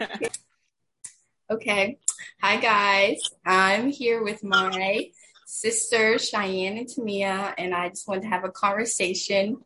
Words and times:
okay. 1.50 1.98
Hi, 2.42 2.56
guys. 2.56 3.20
I'm 3.44 3.88
here 3.88 4.22
with 4.22 4.42
my 4.42 5.10
sister, 5.46 6.18
Cheyenne 6.18 6.78
and 6.78 6.86
Tamia, 6.86 7.54
and 7.58 7.74
I 7.74 7.88
just 7.88 8.08
wanted 8.08 8.22
to 8.22 8.28
have 8.28 8.44
a 8.44 8.50
conversation 8.50 9.58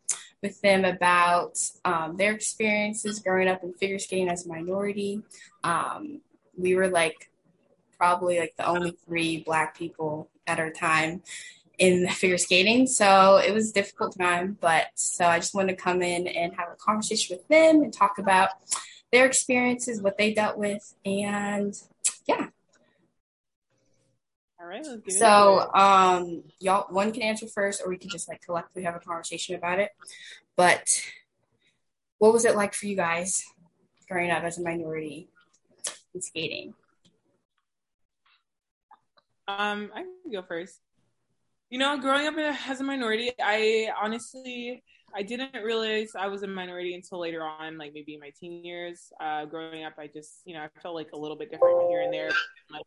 with 0.42 0.60
them 0.60 0.84
about 0.84 1.58
um, 1.84 2.16
their 2.16 2.32
experiences 2.32 3.20
growing 3.20 3.48
up 3.48 3.62
in 3.62 3.72
figure 3.74 3.98
skating 3.98 4.28
as 4.28 4.46
a 4.46 4.48
minority. 4.48 5.22
Um, 5.62 6.20
we 6.56 6.74
were 6.74 6.88
like 6.88 7.30
probably 7.96 8.38
like 8.38 8.54
the 8.56 8.66
only 8.66 8.96
three 9.06 9.38
black 9.38 9.76
people 9.76 10.28
at 10.46 10.58
our 10.58 10.70
time 10.70 11.22
in 11.78 12.08
figure 12.10 12.38
skating. 12.38 12.86
So 12.86 13.36
it 13.36 13.54
was 13.54 13.70
a 13.70 13.74
difficult 13.74 14.18
time, 14.18 14.58
but 14.60 14.86
so 14.94 15.26
I 15.26 15.38
just 15.38 15.54
wanted 15.54 15.76
to 15.76 15.82
come 15.82 16.02
in 16.02 16.26
and 16.26 16.54
have 16.56 16.68
a 16.72 16.76
conversation 16.76 17.36
with 17.36 17.46
them 17.48 17.82
and 17.82 17.92
talk 17.92 18.18
about 18.18 18.50
their 19.14 19.26
experiences, 19.26 20.02
what 20.02 20.18
they 20.18 20.34
dealt 20.34 20.58
with, 20.58 20.92
and 21.06 21.72
yeah. 22.26 22.48
All 24.60 24.66
right. 24.66 24.84
so 25.08 25.70
um 25.74 26.42
y'all 26.58 26.86
one 26.92 27.12
can 27.12 27.22
answer 27.22 27.46
first 27.46 27.82
or 27.84 27.90
we 27.90 27.98
can 27.98 28.08
just 28.08 28.28
like 28.28 28.40
collectively 28.40 28.82
have 28.82 28.96
a 28.96 28.98
conversation 28.98 29.54
about 29.54 29.78
it. 29.78 29.90
But 30.56 30.88
what 32.18 32.32
was 32.32 32.44
it 32.44 32.56
like 32.56 32.74
for 32.74 32.86
you 32.86 32.96
guys 32.96 33.44
growing 34.10 34.30
up 34.30 34.42
as 34.42 34.58
a 34.58 34.62
minority 34.62 35.28
in 36.12 36.20
skating? 36.20 36.74
Um, 39.46 39.90
I 39.94 40.02
can 40.02 40.32
go 40.32 40.42
first. 40.42 40.80
You 41.70 41.78
know, 41.78 41.98
growing 41.98 42.26
up 42.26 42.34
as 42.66 42.80
a 42.80 42.84
minority, 42.84 43.30
I 43.40 43.90
honestly 44.02 44.82
I 45.14 45.22
didn't 45.22 45.54
realize 45.62 46.12
I 46.18 46.26
was 46.26 46.42
a 46.42 46.46
minority 46.46 46.94
until 46.94 47.20
later 47.20 47.42
on, 47.42 47.78
like 47.78 47.92
maybe 47.94 48.14
in 48.14 48.20
my 48.20 48.30
teen 48.38 48.64
years. 48.64 49.12
Uh, 49.20 49.44
growing 49.44 49.84
up, 49.84 49.94
I 49.98 50.08
just 50.08 50.40
you 50.44 50.54
know 50.54 50.62
I 50.62 50.68
felt 50.80 50.94
like 50.94 51.12
a 51.12 51.18
little 51.18 51.36
bit 51.36 51.50
different 51.50 51.88
here 51.88 52.02
and 52.02 52.12
there. 52.12 52.30
Like, 52.70 52.84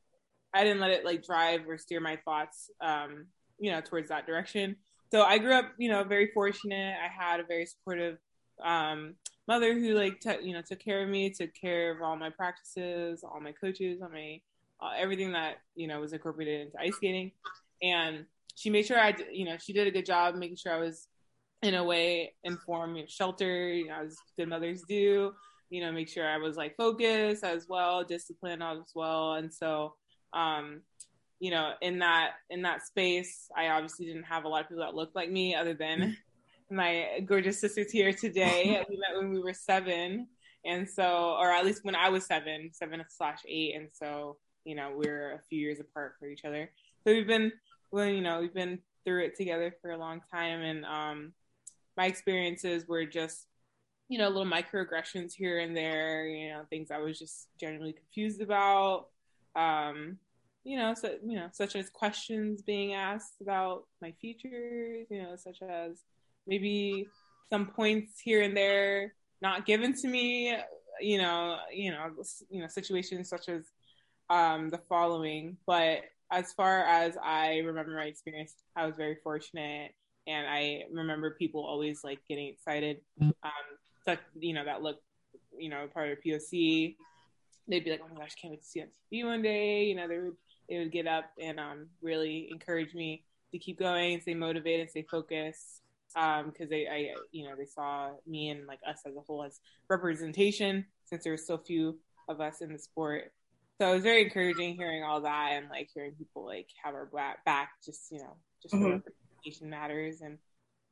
I 0.53 0.63
didn't 0.63 0.79
let 0.79 0.91
it 0.91 1.05
like 1.05 1.23
drive 1.23 1.61
or 1.67 1.77
steer 1.77 1.99
my 1.99 2.17
thoughts, 2.25 2.69
um, 2.81 3.27
you 3.59 3.71
know, 3.71 3.81
towards 3.81 4.09
that 4.09 4.25
direction. 4.25 4.75
So 5.11 5.23
I 5.23 5.37
grew 5.37 5.53
up, 5.53 5.71
you 5.77 5.89
know, 5.89 6.03
very 6.03 6.31
fortunate. 6.33 6.95
I 7.01 7.07
had 7.07 7.39
a 7.39 7.43
very 7.43 7.65
supportive 7.65 8.17
um, 8.63 9.15
mother 9.47 9.73
who 9.73 9.93
like 9.93 10.19
t- 10.19 10.45
you 10.45 10.53
know 10.53 10.61
took 10.61 10.79
care 10.79 11.03
of 11.03 11.09
me, 11.09 11.29
took 11.29 11.53
care 11.53 11.91
of 11.91 12.01
all 12.01 12.15
my 12.15 12.29
practices, 12.29 13.23
all 13.23 13.39
my 13.39 13.53
coaches, 13.53 14.01
all 14.01 14.09
my 14.09 14.41
uh, 14.81 14.91
everything 14.97 15.31
that 15.31 15.57
you 15.75 15.87
know 15.87 16.01
was 16.01 16.13
incorporated 16.13 16.67
into 16.67 16.79
ice 16.79 16.95
skating, 16.95 17.31
and 17.81 18.25
she 18.55 18.69
made 18.69 18.85
sure 18.85 18.99
I, 18.99 19.15
you 19.31 19.45
know, 19.45 19.55
she 19.59 19.71
did 19.71 19.87
a 19.87 19.91
good 19.91 20.05
job 20.05 20.35
making 20.35 20.57
sure 20.57 20.73
I 20.73 20.79
was 20.79 21.07
in 21.63 21.73
a 21.73 21.83
way 21.83 22.33
inform 22.43 22.97
shelter, 23.07 23.69
you 23.69 23.87
know, 23.87 24.03
as 24.05 24.17
good 24.37 24.49
mothers 24.49 24.83
do, 24.87 25.33
you 25.69 25.81
know, 25.81 25.91
make 25.91 26.09
sure 26.09 26.27
I 26.27 26.37
was 26.37 26.55
like 26.55 26.75
focused 26.75 27.43
as 27.43 27.67
well, 27.67 28.03
disciplined 28.03 28.63
as 28.63 28.91
well, 28.95 29.33
and 29.33 29.53
so, 29.53 29.95
um, 30.33 30.81
you 31.39 31.51
know, 31.51 31.73
in 31.81 31.99
that 31.99 32.31
in 32.49 32.63
that 32.63 32.85
space, 32.85 33.49
I 33.55 33.69
obviously 33.69 34.05
didn't 34.05 34.23
have 34.23 34.45
a 34.45 34.47
lot 34.47 34.61
of 34.61 34.69
people 34.69 34.83
that 34.83 34.95
looked 34.95 35.15
like 35.15 35.31
me, 35.31 35.55
other 35.55 35.73
than 35.73 36.17
my 36.71 37.19
gorgeous 37.25 37.59
sisters 37.59 37.91
here 37.91 38.11
today. 38.13 38.83
we 38.89 38.97
met 38.97 39.17
when 39.17 39.31
we 39.31 39.39
were 39.39 39.53
seven, 39.53 40.27
and 40.65 40.89
so, 40.89 41.35
or 41.39 41.51
at 41.51 41.65
least 41.65 41.83
when 41.83 41.95
I 41.95 42.09
was 42.09 42.25
seven, 42.25 42.71
seven 42.73 43.03
slash 43.09 43.39
eight, 43.47 43.75
and 43.75 43.89
so 43.93 44.37
you 44.67 44.75
know, 44.75 44.91
we're 44.93 45.31
a 45.31 45.39
few 45.49 45.59
years 45.59 45.79
apart 45.79 46.15
for 46.19 46.27
each 46.27 46.43
other. 46.43 46.69
So 47.05 47.13
we've 47.13 47.25
been, 47.25 47.53
well, 47.89 48.05
you 48.05 48.19
know, 48.19 48.41
we've 48.41 48.53
been 48.53 48.79
through 49.05 49.23
it 49.23 49.37
together 49.37 49.73
for 49.81 49.91
a 49.91 49.97
long 49.97 50.19
time. 50.29 50.59
And 50.61 50.85
um, 50.85 51.33
my 51.97 52.05
experiences 52.05 52.87
were 52.87 53.05
just, 53.05 53.47
you 54.07 54.17
know, 54.17 54.29
little 54.29 54.45
microaggressions 54.45 55.33
here 55.33 55.59
and 55.59 55.75
there, 55.75 56.27
you 56.27 56.49
know, 56.49 56.61
things 56.69 56.91
I 56.91 56.99
was 56.99 57.19
just 57.19 57.47
generally 57.59 57.93
confused 57.93 58.41
about. 58.41 59.07
Um, 59.55 60.19
you 60.63 60.77
know, 60.77 60.93
so, 60.93 61.15
you 61.25 61.35
know, 61.37 61.47
such 61.51 61.75
as 61.75 61.89
questions 61.89 62.61
being 62.61 62.93
asked 62.93 63.41
about 63.41 63.85
my 64.01 64.13
features, 64.21 65.07
you 65.09 65.23
know, 65.23 65.35
such 65.35 65.61
as 65.61 65.97
maybe 66.45 67.07
some 67.49 67.65
points 67.67 68.19
here 68.19 68.43
and 68.43 68.55
there 68.55 69.13
not 69.41 69.65
given 69.65 69.93
to 69.93 70.07
me, 70.07 70.55
you 70.99 71.17
know, 71.17 71.57
you 71.71 71.91
know, 71.91 72.11
you 72.49 72.61
know, 72.61 72.67
situations 72.67 73.29
such 73.29 73.49
as 73.49 73.63
um, 74.29 74.69
the 74.69 74.79
following. 74.89 75.57
But 75.65 76.01
as 76.31 76.53
far 76.53 76.83
as 76.83 77.17
I 77.23 77.57
remember 77.59 77.95
my 77.95 78.05
experience, 78.05 78.53
I 78.75 78.85
was 78.85 78.95
very 78.95 79.17
fortunate, 79.23 79.93
and 80.27 80.47
I 80.47 80.83
remember 80.91 81.31
people 81.31 81.65
always 81.65 82.03
like 82.03 82.19
getting 82.27 82.47
excited. 82.47 83.01
Um, 83.21 83.51
such 84.05 84.19
you 84.39 84.53
know 84.53 84.65
that 84.65 84.81
look, 84.81 85.01
you 85.57 85.69
know, 85.69 85.87
part 85.93 86.11
of 86.11 86.19
POC. 86.23 86.95
They'd 87.67 87.83
be 87.83 87.91
like, 87.91 88.01
"Oh 88.03 88.13
my 88.13 88.21
gosh, 88.21 88.35
can't 88.35 88.51
wait 88.51 88.61
to 88.61 88.67
see 88.67 88.81
on 88.81 88.87
TV 89.11 89.25
one 89.25 89.41
day." 89.41 89.85
You 89.85 89.95
know, 89.95 90.07
they 90.07 90.17
would 90.19 90.35
they 90.69 90.77
would 90.79 90.91
get 90.91 91.07
up 91.07 91.25
and 91.41 91.59
um, 91.59 91.87
really 92.01 92.49
encourage 92.51 92.93
me 92.93 93.23
to 93.51 93.59
keep 93.59 93.79
going, 93.79 94.13
and 94.13 94.21
stay 94.21 94.33
motivated, 94.33 94.89
stay 94.89 95.05
focused, 95.09 95.81
because 96.13 96.43
um, 96.43 96.53
they, 96.69 96.87
I, 96.87 97.13
you 97.31 97.47
know, 97.47 97.55
they 97.57 97.65
saw 97.65 98.11
me 98.25 98.49
and 98.49 98.67
like 98.67 98.79
us 98.87 98.99
as 99.05 99.15
a 99.15 99.21
whole 99.21 99.43
as 99.43 99.59
representation, 99.89 100.85
since 101.05 101.23
there 101.23 101.33
were 101.33 101.37
so 101.37 101.57
few 101.57 101.99
of 102.27 102.41
us 102.41 102.61
in 102.61 102.73
the 102.73 102.79
sport 102.79 103.31
so 103.79 103.91
it 103.91 103.93
was 103.93 104.03
very 104.03 104.23
encouraging 104.23 104.75
hearing 104.75 105.03
all 105.03 105.21
that 105.21 105.51
and 105.53 105.69
like 105.69 105.89
hearing 105.93 106.11
people 106.13 106.45
like 106.45 106.67
have 106.83 106.93
our 106.93 107.09
back 107.45 107.69
just 107.85 108.11
you 108.11 108.19
know 108.19 108.35
just 108.61 108.73
mm-hmm. 108.73 108.97
Matters. 109.61 110.21
And 110.21 110.37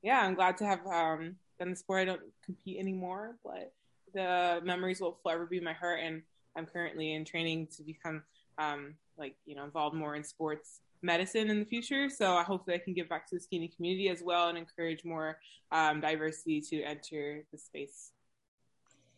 yeah 0.01 0.21
i'm 0.21 0.35
glad 0.35 0.57
to 0.57 0.65
have 0.65 0.85
um 0.87 1.35
done 1.59 1.69
the 1.69 1.75
sport. 1.75 2.01
I 2.01 2.05
don't 2.05 2.21
compete 2.43 2.79
anymore 2.79 3.35
but 3.43 3.73
the 4.13 4.61
memories 4.63 5.01
will 5.01 5.17
forever 5.23 5.45
be 5.45 5.57
in 5.57 5.63
my 5.63 5.73
heart. 5.73 5.99
And 6.01 6.21
i'm 6.55 6.65
currently 6.65 7.13
in 7.13 7.25
training 7.25 7.67
to 7.77 7.83
become 7.83 8.23
um 8.57 8.95
like 9.17 9.35
you 9.45 9.55
know 9.55 9.63
involved 9.63 9.95
more 9.95 10.15
in 10.15 10.23
sports 10.23 10.81
medicine 11.01 11.49
in 11.49 11.59
the 11.59 11.65
future. 11.65 12.09
So 12.09 12.35
i 12.35 12.43
hope 12.43 12.65
that 12.65 12.75
i 12.75 12.77
can 12.77 12.93
give 12.93 13.09
back 13.09 13.27
to 13.29 13.35
the 13.35 13.41
skating 13.41 13.71
community 13.75 14.09
as 14.09 14.21
well 14.23 14.49
and 14.49 14.57
encourage 14.57 15.03
more 15.03 15.37
um, 15.71 15.99
diversity 15.99 16.61
to 16.61 16.81
enter 16.83 17.43
the 17.51 17.57
space. 17.57 18.11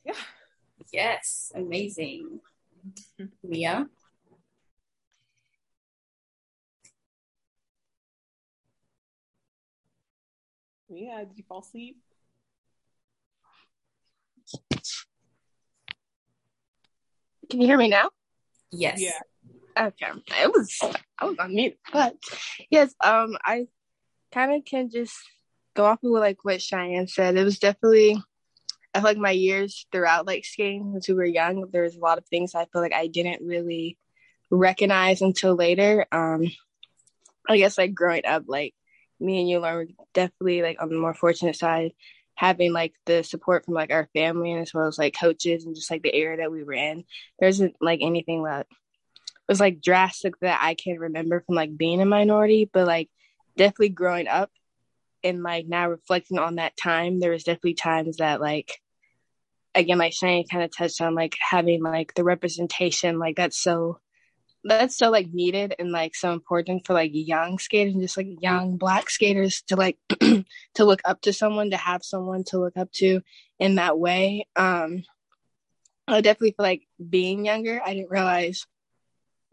Yeah. 0.06 0.14
Yes. 0.92 1.52
Amazing. 1.56 2.40
Mia? 3.44 3.88
Mia, 10.90 11.26
did 11.26 11.38
you 11.38 11.44
fall 11.48 11.60
asleep? 11.60 11.98
Can 17.50 17.62
you 17.62 17.68
hear 17.68 17.78
me 17.78 17.90
now? 17.90 18.10
Yes. 18.72 19.02
Yeah. 19.02 19.86
Okay. 19.88 20.12
It 20.42 20.52
was 20.52 20.78
I 21.20 21.26
was 21.26 21.38
on 21.40 21.54
mute, 21.54 21.78
but 21.92 22.16
yes, 22.70 22.94
um, 23.04 23.38
I 23.46 23.68
kind 24.32 24.54
of 24.54 24.66
can 24.66 24.90
just 24.90 25.16
go 25.76 25.86
off 25.86 26.04
of 26.04 26.12
like 26.12 26.44
what 26.44 26.62
Cheyenne 26.62 27.08
said. 27.08 27.38
It 27.38 27.44
was 27.44 27.60
definitely 27.60 28.18
I 28.94 29.00
feel 29.00 29.10
like 29.10 29.18
my 29.18 29.32
years 29.32 29.86
throughout 29.92 30.26
like 30.26 30.46
skating 30.46 30.92
since 30.94 31.08
we 31.08 31.14
were 31.14 31.26
young, 31.26 31.70
there 31.72 31.84
was 31.84 31.96
a 31.96 32.00
lot 32.00 32.18
of 32.18 32.26
things 32.26 32.56
I 32.56 32.66
feel 32.66 32.82
like 32.82 32.94
I 32.94 33.08
didn't 33.08 33.46
really 33.46 33.98
recognize 34.50 35.22
until 35.22 35.56
later. 35.56 36.06
Um, 36.12 36.46
I 37.48 37.58
guess 37.58 37.78
like 37.78 37.94
growing 37.94 38.26
up, 38.26 38.44
like 38.48 38.74
me 39.20 39.40
and 39.40 39.50
you 39.50 39.60
learn 39.60 39.94
definitely 40.14 40.62
like 40.62 40.82
on 40.82 40.90
the 40.90 40.96
more 40.96 41.14
fortunate 41.14 41.56
side, 41.56 41.94
having 42.36 42.74
like 42.74 42.94
the 43.06 43.24
support 43.24 43.66
from 43.66 43.74
like 43.74 43.92
our 43.92 44.10
family 44.14 44.52
and 44.52 44.62
as 44.62 44.74
well 44.74 44.88
as 44.88 44.98
like 44.98 45.16
coaches 45.20 45.66
and 45.66 45.76
just 45.76 45.90
like 45.90 46.04
the 46.04 46.14
area 46.14 46.38
that 46.38 46.52
we 46.52 46.64
were 46.64 46.74
in. 46.74 47.04
There 47.40 47.50
isn't 47.50 47.76
like 47.82 48.00
anything 48.02 48.44
that 48.44 48.68
was 49.48 49.60
like 49.60 49.82
drastic 49.82 50.40
that 50.42 50.60
I 50.62 50.76
can 50.76 51.00
remember 51.00 51.42
from 51.42 51.56
like 51.56 51.76
being 51.76 52.02
a 52.02 52.06
minority, 52.06 52.70
but 52.72 52.86
like 52.86 53.10
definitely 53.56 53.90
growing 53.90 54.28
up 54.28 54.52
and 55.24 55.42
like 55.44 55.68
now 55.68 55.90
reflecting 55.90 56.38
on 56.38 56.56
that 56.56 56.78
time, 56.78 57.20
there 57.20 57.32
was 57.32 57.44
definitely 57.44 57.74
times 57.74 58.18
that 58.18 58.42
like 58.42 58.72
again, 59.74 59.98
like 59.98 60.14
Shane 60.14 60.48
kind 60.48 60.64
of 60.64 60.76
touched 60.76 61.02
on, 61.02 61.16
like 61.16 61.36
having 61.40 61.84
like 61.84 62.14
the 62.14 62.24
representation, 62.24 63.20
like 63.20 63.36
that's 63.36 63.62
so 63.62 64.00
that's 64.64 64.98
so 64.98 65.10
like 65.10 65.32
needed 65.34 65.76
and 65.80 65.92
like 65.92 66.16
so 66.16 66.34
important 66.34 66.86
for 66.86 66.94
like 66.94 67.12
young 67.14 67.60
skaters 67.60 67.94
and 67.94 68.02
just 68.02 68.18
like 68.18 68.28
young 68.42 68.78
black 68.78 69.10
skaters 69.10 69.62
to 69.62 69.76
like 69.76 69.98
to 70.20 70.86
look 70.86 71.02
up 71.06 71.22
to 71.22 71.32
someone 71.32 71.72
to 71.72 71.78
have 71.78 72.04
someone 72.04 72.44
to 72.44 72.60
look 72.60 72.76
up 72.78 72.92
to 72.92 73.22
in 73.60 73.76
that 73.76 73.98
way 73.98 74.46
um 74.56 75.04
i 76.08 76.22
definitely 76.22 76.52
feel 76.52 76.66
like 76.66 76.88
being 77.10 77.46
younger 77.46 77.82
i 77.86 77.94
didn't 77.94 78.12
realize 78.12 78.66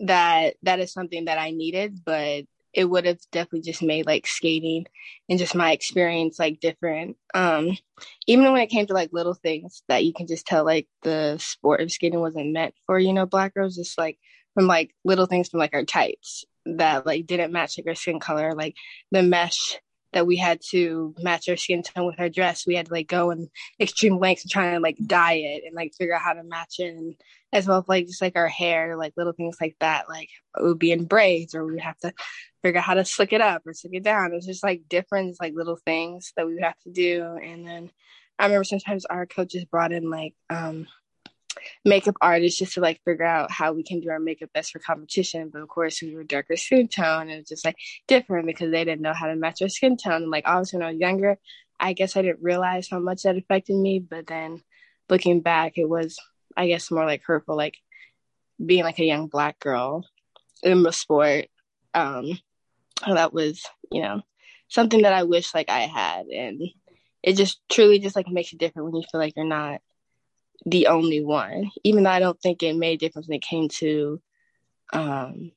that 0.00 0.54
that 0.62 0.80
is 0.80 0.92
something 0.92 1.26
that 1.26 1.38
i 1.38 1.50
needed 1.50 2.00
but 2.04 2.44
it 2.74 2.84
would 2.84 3.06
have 3.06 3.20
definitely 3.30 3.60
just 3.60 3.82
made 3.82 4.04
like 4.04 4.26
skating 4.26 4.86
and 5.28 5.38
just 5.38 5.54
my 5.54 5.72
experience 5.72 6.38
like 6.38 6.60
different. 6.60 7.16
Um, 7.32 7.78
even 8.26 8.50
when 8.52 8.60
it 8.60 8.66
came 8.66 8.86
to 8.86 8.94
like 8.94 9.12
little 9.12 9.34
things 9.34 9.82
that 9.88 10.04
you 10.04 10.12
can 10.12 10.26
just 10.26 10.46
tell 10.46 10.64
like 10.64 10.88
the 11.02 11.38
sport 11.38 11.80
of 11.80 11.92
skating 11.92 12.20
wasn't 12.20 12.52
meant 12.52 12.74
for, 12.84 12.98
you 12.98 13.12
know, 13.12 13.26
black 13.26 13.54
girls, 13.54 13.76
just 13.76 13.96
like 13.96 14.18
from 14.54 14.66
like 14.66 14.94
little 15.04 15.26
things 15.26 15.48
from 15.48 15.60
like 15.60 15.74
our 15.74 15.84
tights 15.84 16.44
that 16.66 17.06
like 17.06 17.26
didn't 17.26 17.52
match 17.52 17.78
like 17.78 17.86
our 17.86 17.94
skin 17.94 18.20
color, 18.20 18.52
like 18.54 18.74
the 19.10 19.22
mesh 19.22 19.78
that 20.12 20.26
we 20.26 20.36
had 20.36 20.60
to 20.70 21.12
match 21.18 21.48
our 21.48 21.56
skin 21.56 21.82
tone 21.82 22.06
with 22.06 22.20
our 22.20 22.28
dress. 22.28 22.66
We 22.66 22.76
had 22.76 22.86
to 22.86 22.92
like 22.92 23.08
go 23.08 23.30
in 23.30 23.50
extreme 23.80 24.18
lengths 24.18 24.44
and 24.44 24.50
try 24.50 24.66
and 24.66 24.82
like 24.82 24.96
dye 25.04 25.34
it 25.34 25.64
and 25.66 25.74
like 25.74 25.92
figure 25.98 26.14
out 26.14 26.22
how 26.22 26.32
to 26.32 26.44
match 26.44 26.76
it, 26.78 26.94
and 26.94 27.16
as 27.52 27.66
well 27.66 27.78
as 27.78 27.88
like 27.88 28.06
just 28.06 28.22
like 28.22 28.36
our 28.36 28.48
hair, 28.48 28.96
like 28.96 29.12
little 29.16 29.32
things 29.32 29.56
like 29.60 29.76
that. 29.80 30.08
Like 30.08 30.28
it 30.56 30.62
would 30.62 30.78
be 30.78 30.92
in 30.92 31.04
braids, 31.04 31.54
or 31.54 31.64
we 31.64 31.72
would 31.72 31.82
have 31.82 31.98
to 31.98 32.12
figure 32.62 32.78
out 32.78 32.84
how 32.84 32.94
to 32.94 33.04
slick 33.04 33.32
it 33.32 33.40
up 33.40 33.66
or 33.66 33.74
slick 33.74 33.94
it 33.94 34.04
down. 34.04 34.32
It 34.32 34.36
was 34.36 34.46
just 34.46 34.62
like 34.62 34.82
different 34.88 35.36
like 35.40 35.54
little 35.54 35.78
things 35.84 36.32
that 36.36 36.46
we 36.46 36.54
would 36.54 36.62
have 36.64 36.78
to 36.84 36.90
do, 36.90 37.36
and 37.42 37.66
then 37.66 37.90
I 38.38 38.44
remember 38.44 38.64
sometimes 38.64 39.04
our 39.04 39.26
coaches 39.26 39.64
brought 39.64 39.92
in 39.92 40.10
like 40.10 40.34
um 40.48 40.86
makeup 41.84 42.16
artists 42.20 42.58
just 42.58 42.74
to 42.74 42.80
like 42.80 43.00
figure 43.04 43.24
out 43.24 43.50
how 43.50 43.72
we 43.72 43.82
can 43.82 44.00
do 44.00 44.10
our 44.10 44.18
makeup 44.18 44.50
best 44.52 44.72
for 44.72 44.78
competition. 44.78 45.50
But 45.52 45.62
of 45.62 45.68
course, 45.68 46.02
we 46.02 46.14
were 46.14 46.24
darker 46.24 46.56
skin 46.56 46.88
tone, 46.88 47.22
and 47.22 47.32
it's 47.32 47.48
just 47.48 47.64
like 47.64 47.76
different 48.06 48.46
because 48.46 48.70
they 48.70 48.84
didn't 48.84 49.02
know 49.02 49.12
how 49.12 49.26
to 49.26 49.36
match 49.36 49.62
our 49.62 49.68
skin 49.68 49.96
tone. 49.96 50.22
And 50.22 50.30
like 50.30 50.44
obviously, 50.46 50.78
when 50.78 50.88
I 50.88 50.92
was 50.92 51.00
younger, 51.00 51.38
I 51.78 51.92
guess 51.92 52.16
I 52.16 52.22
didn't 52.22 52.42
realize 52.42 52.88
how 52.88 52.98
much 52.98 53.22
that 53.22 53.36
affected 53.36 53.76
me. 53.76 53.98
But 53.98 54.26
then 54.26 54.62
looking 55.08 55.40
back, 55.40 55.76
it 55.76 55.88
was 55.88 56.18
I 56.56 56.66
guess 56.66 56.90
more 56.90 57.04
like 57.04 57.22
hurtful, 57.24 57.56
like 57.56 57.78
being 58.64 58.84
like 58.84 58.98
a 58.98 59.04
young 59.04 59.26
black 59.26 59.58
girl 59.60 60.04
in 60.62 60.82
the 60.82 60.92
sport. 60.92 61.46
Um, 61.94 62.38
that 63.06 63.32
was 63.32 63.64
you 63.90 64.02
know 64.02 64.22
something 64.68 65.02
that 65.02 65.12
I 65.12 65.24
wish 65.24 65.54
like 65.54 65.70
I 65.70 65.80
had, 65.80 66.26
and 66.26 66.60
it 67.22 67.36
just 67.36 67.60
truly 67.70 67.98
just 67.98 68.16
like 68.16 68.28
makes 68.28 68.52
it 68.52 68.58
different 68.58 68.86
when 68.86 69.00
you 69.00 69.06
feel 69.10 69.20
like 69.20 69.34
you're 69.36 69.46
not 69.46 69.80
the 70.66 70.86
only 70.86 71.22
one, 71.22 71.70
even 71.82 72.04
though 72.04 72.10
I 72.10 72.20
don't 72.20 72.40
think 72.40 72.62
it 72.62 72.76
made 72.76 72.94
a 72.94 73.06
difference 73.06 73.28
when 73.28 73.36
it 73.36 73.42
came 73.42 73.68
to, 73.68 74.20
um, 74.92 75.52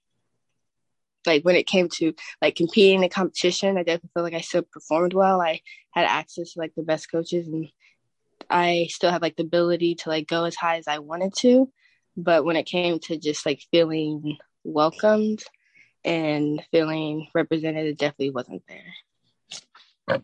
like 1.26 1.44
when 1.44 1.56
it 1.56 1.68
came 1.68 1.90
to 1.90 2.14
like 2.42 2.56
competing 2.56 3.04
in 3.04 3.10
competition. 3.10 3.78
I 3.78 3.84
definitely 3.84 4.10
feel 4.14 4.24
like 4.24 4.34
I 4.34 4.42
still 4.42 4.64
performed 4.64 5.14
well. 5.14 5.42
I 5.42 5.62
had 5.92 6.06
access 6.06 6.54
to 6.54 6.60
like 6.60 6.74
the 6.76 6.84
best 6.84 7.12
coaches, 7.12 7.48
and 7.48 7.68
I 8.50 8.88
still 8.90 9.12
have 9.12 9.22
like 9.22 9.36
the 9.36 9.44
ability 9.44 9.96
to 9.96 10.10
like 10.10 10.28
go 10.28 10.46
as 10.46 10.56
high 10.56 10.78
as 10.78 10.88
I 10.88 11.00
wanted 11.00 11.34
to. 11.38 11.72
But 12.16 12.46
when 12.46 12.56
it 12.56 12.66
came 12.66 13.00
to 13.02 13.18
just 13.18 13.46
like 13.46 13.62
feeling 13.72 14.38
welcomed 14.64 15.44
and 16.04 16.64
feeling 16.72 17.28
represented, 17.34 17.86
it 17.86 17.98
definitely 17.98 18.32
wasn't 18.32 18.64
there. 18.68 20.22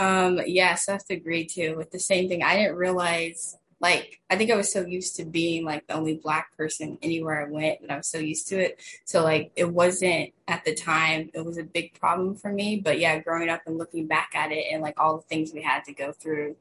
Um, 0.00 0.40
yes, 0.46 0.88
I 0.88 0.92
have 0.92 1.04
to 1.06 1.14
agree 1.14 1.44
too 1.44 1.76
with 1.76 1.90
the 1.90 1.98
same 1.98 2.26
thing. 2.28 2.42
I 2.42 2.56
didn't 2.56 2.76
realize, 2.76 3.58
like, 3.80 4.20
I 4.30 4.36
think 4.36 4.50
I 4.50 4.56
was 4.56 4.72
so 4.72 4.80
used 4.86 5.16
to 5.16 5.26
being 5.26 5.66
like 5.66 5.86
the 5.86 5.92
only 5.92 6.14
black 6.14 6.56
person 6.56 6.96
anywhere 7.02 7.46
I 7.46 7.50
went 7.50 7.82
that 7.82 7.90
I 7.90 7.96
was 7.98 8.06
so 8.06 8.16
used 8.18 8.48
to 8.48 8.58
it. 8.58 8.80
So, 9.04 9.22
like, 9.22 9.52
it 9.56 9.70
wasn't 9.70 10.32
at 10.48 10.64
the 10.64 10.74
time, 10.74 11.30
it 11.34 11.44
was 11.44 11.58
a 11.58 11.64
big 11.64 12.00
problem 12.00 12.34
for 12.34 12.50
me. 12.50 12.80
But 12.82 12.98
yeah, 12.98 13.18
growing 13.18 13.50
up 13.50 13.60
and 13.66 13.76
looking 13.76 14.06
back 14.06 14.30
at 14.34 14.52
it 14.52 14.64
and 14.72 14.80
like 14.80 14.98
all 14.98 15.18
the 15.18 15.22
things 15.24 15.52
we 15.52 15.60
had 15.62 15.84
to 15.84 15.92
go 15.92 16.12
through 16.12 16.56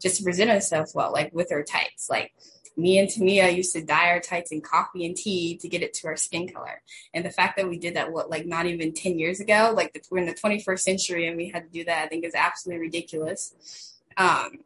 just 0.00 0.18
to 0.18 0.22
present 0.22 0.50
ourselves 0.50 0.94
well, 0.94 1.12
like 1.12 1.34
with 1.34 1.50
our 1.50 1.64
tights, 1.64 2.08
like, 2.08 2.32
me 2.76 2.98
and 2.98 3.08
Tamia 3.08 3.54
used 3.54 3.72
to 3.74 3.84
dye 3.84 4.10
our 4.10 4.20
tights 4.20 4.50
in 4.50 4.60
coffee 4.60 5.06
and 5.06 5.16
tea 5.16 5.56
to 5.58 5.68
get 5.68 5.82
it 5.82 5.94
to 5.94 6.08
our 6.08 6.16
skin 6.16 6.48
color. 6.48 6.82
And 7.12 7.24
the 7.24 7.30
fact 7.30 7.56
that 7.56 7.68
we 7.68 7.78
did 7.78 7.94
that, 7.94 8.12
what, 8.12 8.30
like 8.30 8.46
not 8.46 8.66
even 8.66 8.92
10 8.92 9.18
years 9.18 9.40
ago, 9.40 9.72
like 9.74 9.92
the, 9.92 10.00
we're 10.10 10.18
in 10.18 10.26
the 10.26 10.34
21st 10.34 10.80
century 10.80 11.28
and 11.28 11.36
we 11.36 11.50
had 11.50 11.64
to 11.64 11.70
do 11.70 11.84
that, 11.84 12.04
I 12.04 12.08
think 12.08 12.24
is 12.24 12.34
absolutely 12.34 12.86
ridiculous. 12.86 13.94
Um, 14.16 14.58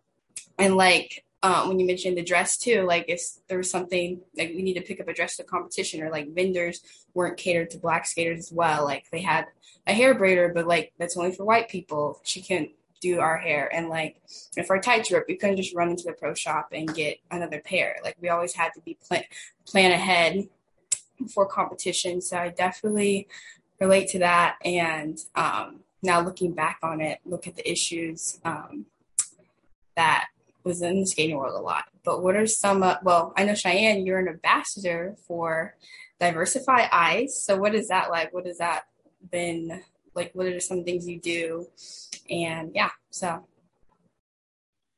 and 0.58 0.76
like, 0.76 1.24
um, 1.42 1.68
when 1.68 1.78
you 1.78 1.86
mentioned 1.86 2.16
the 2.16 2.24
dress 2.24 2.56
too, 2.56 2.82
like 2.82 3.04
if 3.08 3.20
there 3.48 3.58
was 3.58 3.70
something 3.70 4.20
like 4.36 4.48
we 4.48 4.62
need 4.62 4.74
to 4.74 4.80
pick 4.80 5.00
up 5.00 5.06
a 5.06 5.12
dress 5.12 5.36
to 5.36 5.44
competition 5.44 6.02
or 6.02 6.10
like 6.10 6.34
vendors 6.34 6.80
weren't 7.14 7.36
catered 7.36 7.70
to 7.70 7.78
black 7.78 8.06
skaters 8.06 8.38
as 8.38 8.52
well. 8.52 8.84
Like 8.84 9.04
they 9.12 9.20
had 9.20 9.46
a 9.86 9.92
hair 9.92 10.14
braider, 10.16 10.52
but 10.52 10.66
like 10.66 10.92
that's 10.98 11.16
only 11.16 11.32
for 11.32 11.44
white 11.44 11.68
people. 11.68 12.20
She 12.24 12.42
couldn't 12.42 12.70
do 13.00 13.20
our 13.20 13.38
hair. 13.38 13.68
And 13.74 13.88
like, 13.88 14.20
if 14.56 14.70
our 14.70 14.80
tights 14.80 15.10
ripped, 15.10 15.28
we 15.28 15.36
couldn't 15.36 15.56
just 15.56 15.74
run 15.74 15.90
into 15.90 16.04
the 16.04 16.12
pro 16.12 16.34
shop 16.34 16.68
and 16.72 16.92
get 16.94 17.18
another 17.30 17.60
pair. 17.60 17.96
Like, 18.02 18.16
we 18.20 18.28
always 18.28 18.54
had 18.54 18.72
to 18.74 18.80
be 18.80 18.94
plan 19.06 19.24
plan 19.66 19.92
ahead 19.92 20.48
for 21.32 21.46
competition. 21.46 22.20
So 22.20 22.36
I 22.38 22.48
definitely 22.48 23.28
relate 23.80 24.08
to 24.08 24.18
that. 24.20 24.56
And 24.64 25.18
um, 25.34 25.80
now 26.02 26.20
looking 26.20 26.52
back 26.52 26.78
on 26.82 27.00
it, 27.00 27.18
look 27.24 27.46
at 27.46 27.56
the 27.56 27.70
issues 27.70 28.40
um, 28.44 28.86
that 29.96 30.28
was 30.64 30.82
in 30.82 31.00
the 31.00 31.06
skating 31.06 31.36
world 31.36 31.54
a 31.54 31.62
lot. 31.62 31.84
But 32.04 32.22
what 32.22 32.36
are 32.36 32.46
some? 32.46 32.82
Uh, 32.82 32.96
well, 33.02 33.32
I 33.36 33.44
know 33.44 33.54
Cheyenne, 33.54 34.06
you're 34.06 34.18
an 34.18 34.28
ambassador 34.28 35.16
for 35.26 35.76
Diversify 36.20 36.88
Ice. 36.92 37.42
So 37.42 37.56
what 37.56 37.74
is 37.74 37.88
that 37.88 38.10
like? 38.10 38.32
What 38.32 38.46
has 38.46 38.58
that 38.58 38.84
been 39.30 39.82
like 40.18 40.32
what 40.34 40.46
are 40.46 40.60
some 40.60 40.84
things 40.84 41.08
you 41.08 41.20
do? 41.20 41.66
And 42.28 42.72
yeah 42.74 42.90
so. 43.10 43.44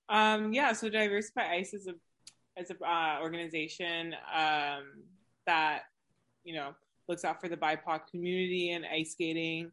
Um 0.08 0.52
yeah 0.52 0.72
so 0.72 0.88
diversify 0.88 1.52
ice 1.52 1.74
is 1.74 1.86
a 1.86 1.94
as 2.56 2.70
a 2.70 2.84
uh, 2.84 3.18
organization 3.22 4.14
um 4.34 4.82
that 5.46 5.82
you 6.44 6.54
know 6.54 6.74
looks 7.08 7.24
out 7.24 7.40
for 7.40 7.48
the 7.48 7.56
bipoc 7.56 8.06
community 8.10 8.70
and 8.70 8.84
ice 8.84 9.12
skating 9.12 9.70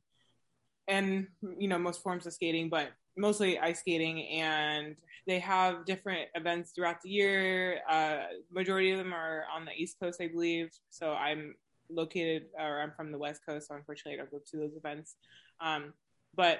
and 0.87 1.27
you 1.57 1.67
know 1.67 1.77
most 1.77 2.01
forms 2.03 2.25
of 2.25 2.33
skating 2.33 2.69
but 2.69 2.89
mostly 3.17 3.57
ice 3.59 3.79
skating. 3.79 4.23
And 4.27 4.95
they 5.25 5.39
have 5.39 5.85
different 5.85 6.29
events 6.35 6.71
throughout 6.71 7.01
the 7.01 7.09
year. 7.09 7.79
Uh 7.89 8.19
majority 8.51 8.91
of 8.91 8.99
them 8.99 9.13
are 9.13 9.45
on 9.53 9.65
the 9.65 9.71
east 9.71 9.97
coast 10.01 10.21
i 10.21 10.27
believe. 10.27 10.69
So 10.89 11.13
i'm 11.13 11.55
located 11.89 12.45
or 12.59 12.81
I'm 12.81 12.91
from 12.91 13.11
the 13.11 13.17
West 13.17 13.41
Coast, 13.45 13.67
so 13.67 13.75
unfortunately 13.75 14.13
I 14.13 14.17
don't 14.17 14.31
go 14.31 14.39
to 14.51 14.57
those 14.57 14.75
events. 14.75 15.15
Um, 15.59 15.93
but 16.35 16.59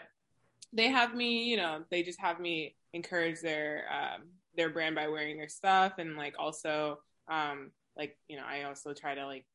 they 0.73 0.87
have 0.89 1.15
me, 1.15 1.45
you 1.45 1.57
know, 1.57 1.83
they 1.89 2.03
just 2.03 2.19
have 2.19 2.39
me 2.39 2.75
encourage 2.93 3.41
their 3.41 3.85
um, 3.91 4.23
their 4.55 4.69
brand 4.69 4.95
by 4.95 5.07
wearing 5.07 5.37
their 5.37 5.49
stuff 5.49 5.93
and 5.97 6.17
like 6.17 6.35
also 6.39 6.99
um, 7.29 7.71
like 7.97 8.17
you 8.27 8.37
know 8.37 8.43
I 8.45 8.63
also 8.63 8.93
try 8.93 9.15
to 9.15 9.25
like 9.25 9.45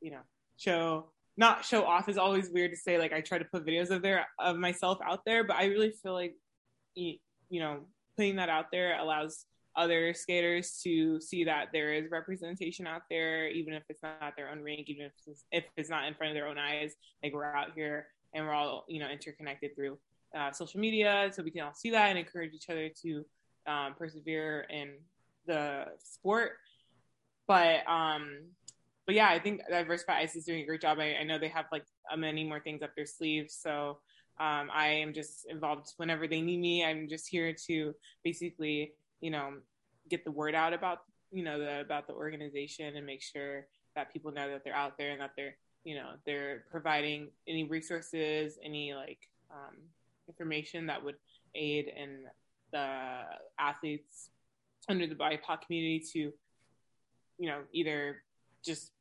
you 0.00 0.10
know 0.10 0.20
show 0.56 1.06
not 1.36 1.64
show 1.64 1.84
off 1.84 2.08
is 2.08 2.18
always 2.18 2.50
weird 2.50 2.70
to 2.70 2.76
say 2.76 2.98
like 2.98 3.12
I 3.12 3.20
try 3.20 3.38
to 3.38 3.44
put 3.44 3.66
videos 3.66 3.90
of 3.90 4.02
their 4.02 4.26
of 4.38 4.56
myself 4.56 4.98
out 5.04 5.24
there, 5.24 5.44
but 5.44 5.56
I 5.56 5.66
really 5.66 5.90
feel 5.90 6.12
like 6.12 6.36
you 6.94 7.18
know 7.50 7.80
putting 8.16 8.36
that 8.36 8.48
out 8.48 8.70
there 8.70 8.98
allows 8.98 9.46
other 9.76 10.14
skaters 10.14 10.80
to 10.82 11.20
see 11.20 11.44
that 11.44 11.68
there 11.72 11.92
is 11.92 12.10
representation 12.10 12.86
out 12.86 13.02
there, 13.10 13.48
even 13.48 13.74
if 13.74 13.82
it's 13.88 14.02
not 14.02 14.34
their 14.36 14.50
own 14.50 14.60
rink, 14.60 14.88
even 14.88 15.06
if 15.06 15.12
it's, 15.26 15.44
if 15.50 15.64
it's 15.76 15.90
not 15.90 16.06
in 16.06 16.14
front 16.14 16.30
of 16.30 16.34
their 16.34 16.48
own 16.48 16.58
eyes. 16.58 16.94
Like 17.22 17.32
we're 17.32 17.44
out 17.44 17.72
here 17.74 18.06
and 18.34 18.46
we're 18.46 18.52
all 18.52 18.84
you 18.88 19.00
know 19.00 19.08
interconnected 19.08 19.74
through 19.74 19.98
uh, 20.36 20.52
social 20.52 20.80
media, 20.80 21.30
so 21.32 21.42
we 21.42 21.50
can 21.50 21.62
all 21.62 21.74
see 21.74 21.90
that 21.90 22.10
and 22.10 22.18
encourage 22.18 22.52
each 22.54 22.68
other 22.68 22.90
to 23.02 23.24
um, 23.66 23.94
persevere 23.98 24.66
in 24.70 24.94
the 25.46 25.86
sport. 26.02 26.52
But 27.46 27.88
um, 27.88 28.48
but 29.06 29.14
yeah, 29.14 29.28
I 29.28 29.38
think 29.38 29.60
Diversify 29.68 30.18
Ice 30.20 30.36
is 30.36 30.44
doing 30.44 30.62
a 30.62 30.66
great 30.66 30.80
job. 30.80 30.98
I, 30.98 31.16
I 31.20 31.24
know 31.24 31.38
they 31.38 31.48
have 31.48 31.66
like 31.70 31.84
many 32.16 32.44
more 32.44 32.60
things 32.60 32.82
up 32.82 32.90
their 32.96 33.06
sleeves, 33.06 33.58
so 33.60 33.98
um, 34.40 34.70
I 34.72 34.88
am 34.88 35.12
just 35.12 35.46
involved 35.48 35.92
whenever 35.96 36.26
they 36.26 36.40
need 36.40 36.60
me. 36.60 36.84
I'm 36.84 37.08
just 37.08 37.28
here 37.28 37.54
to 37.66 37.94
basically 38.24 38.92
you 39.24 39.30
know, 39.30 39.54
get 40.10 40.22
the 40.22 40.30
word 40.30 40.54
out 40.54 40.74
about, 40.74 40.98
you 41.32 41.42
know, 41.42 41.58
the, 41.58 41.80
about 41.80 42.06
the 42.06 42.12
organization 42.12 42.94
and 42.94 43.06
make 43.06 43.22
sure 43.22 43.66
that 43.96 44.12
people 44.12 44.30
know 44.30 44.50
that 44.50 44.62
they're 44.64 44.74
out 44.76 44.98
there 44.98 45.12
and 45.12 45.20
that 45.22 45.30
they're, 45.34 45.56
you 45.82 45.94
know, 45.94 46.10
they're 46.26 46.64
providing 46.70 47.28
any 47.48 47.64
resources, 47.64 48.58
any 48.62 48.92
like 48.92 49.20
um, 49.50 49.76
information 50.28 50.84
that 50.88 51.02
would 51.02 51.14
aid 51.54 51.90
in 51.96 52.24
the 52.70 53.22
athletes 53.58 54.28
under 54.90 55.06
the 55.06 55.14
BIPOC 55.14 55.62
community 55.64 56.04
to, 56.12 56.18
you 57.38 57.48
know, 57.48 57.60
either 57.72 58.16
just 58.62 58.92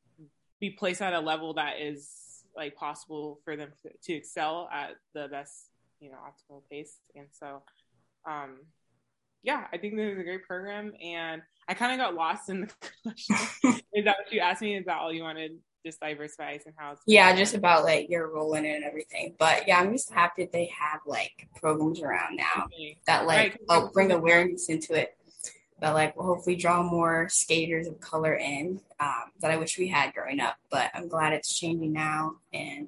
be 0.61 0.69
placed 0.69 1.01
at 1.01 1.11
a 1.11 1.19
level 1.19 1.53
that 1.55 1.81
is 1.81 2.45
like 2.55 2.77
possible 2.77 3.41
for 3.43 3.57
them 3.57 3.73
to, 3.81 3.89
to 4.01 4.13
excel 4.13 4.69
at 4.71 4.91
the 5.13 5.27
best, 5.27 5.65
you 5.99 6.09
know, 6.09 6.17
optimal 6.17 6.61
pace. 6.71 6.99
And 7.13 7.27
so, 7.37 7.61
um, 8.25 8.59
yeah, 9.43 9.67
I 9.71 9.77
think 9.77 9.95
this 9.95 10.13
is 10.13 10.19
a 10.19 10.23
great 10.23 10.43
program. 10.43 10.93
And 11.03 11.41
I 11.67 11.73
kind 11.73 11.91
of 11.91 12.05
got 12.05 12.15
lost 12.15 12.49
in 12.49 12.61
the 12.61 12.69
question. 13.03 13.81
is 13.93 14.05
that 14.05 14.17
what 14.17 14.31
you 14.31 14.39
asked 14.39 14.61
me? 14.61 14.75
Is 14.75 14.85
that 14.85 14.99
all 14.99 15.13
you 15.13 15.23
wanted? 15.23 15.57
Just 15.85 15.99
diversify 15.99 16.57
and 16.65 16.73
how 16.77 16.93
it's 16.93 17.01
yeah, 17.05 17.35
just 17.35 17.55
about 17.55 17.83
like 17.83 18.09
your 18.09 18.33
role 18.33 18.53
in 18.53 18.63
it 18.63 18.73
and 18.73 18.85
everything. 18.85 19.35
But 19.37 19.67
yeah, 19.67 19.81
I'm 19.81 19.91
just 19.91 20.13
happy 20.13 20.45
they 20.45 20.71
have 20.79 21.01
like 21.05 21.49
programs 21.59 22.01
around 22.01 22.37
now 22.37 22.67
okay. 22.67 22.97
that 23.05 23.27
like 23.27 23.51
right. 23.51 23.59
oh 23.67 23.89
bring 23.93 24.09
awareness 24.13 24.69
into 24.69 24.93
it. 24.93 25.17
But 25.81 25.93
like 25.93 26.15
will 26.15 26.23
hopefully 26.23 26.55
draw 26.55 26.83
more 26.83 27.27
skaters 27.27 27.87
of 27.87 27.99
color 27.99 28.33
in 28.33 28.79
um, 29.01 29.23
that 29.41 29.51
I 29.51 29.57
wish 29.57 29.77
we 29.77 29.89
had 29.89 30.13
growing 30.13 30.39
up. 30.39 30.55
But 30.71 30.89
I'm 30.93 31.09
glad 31.09 31.33
it's 31.33 31.53
changing 31.53 31.91
now 31.91 32.37
and 32.53 32.87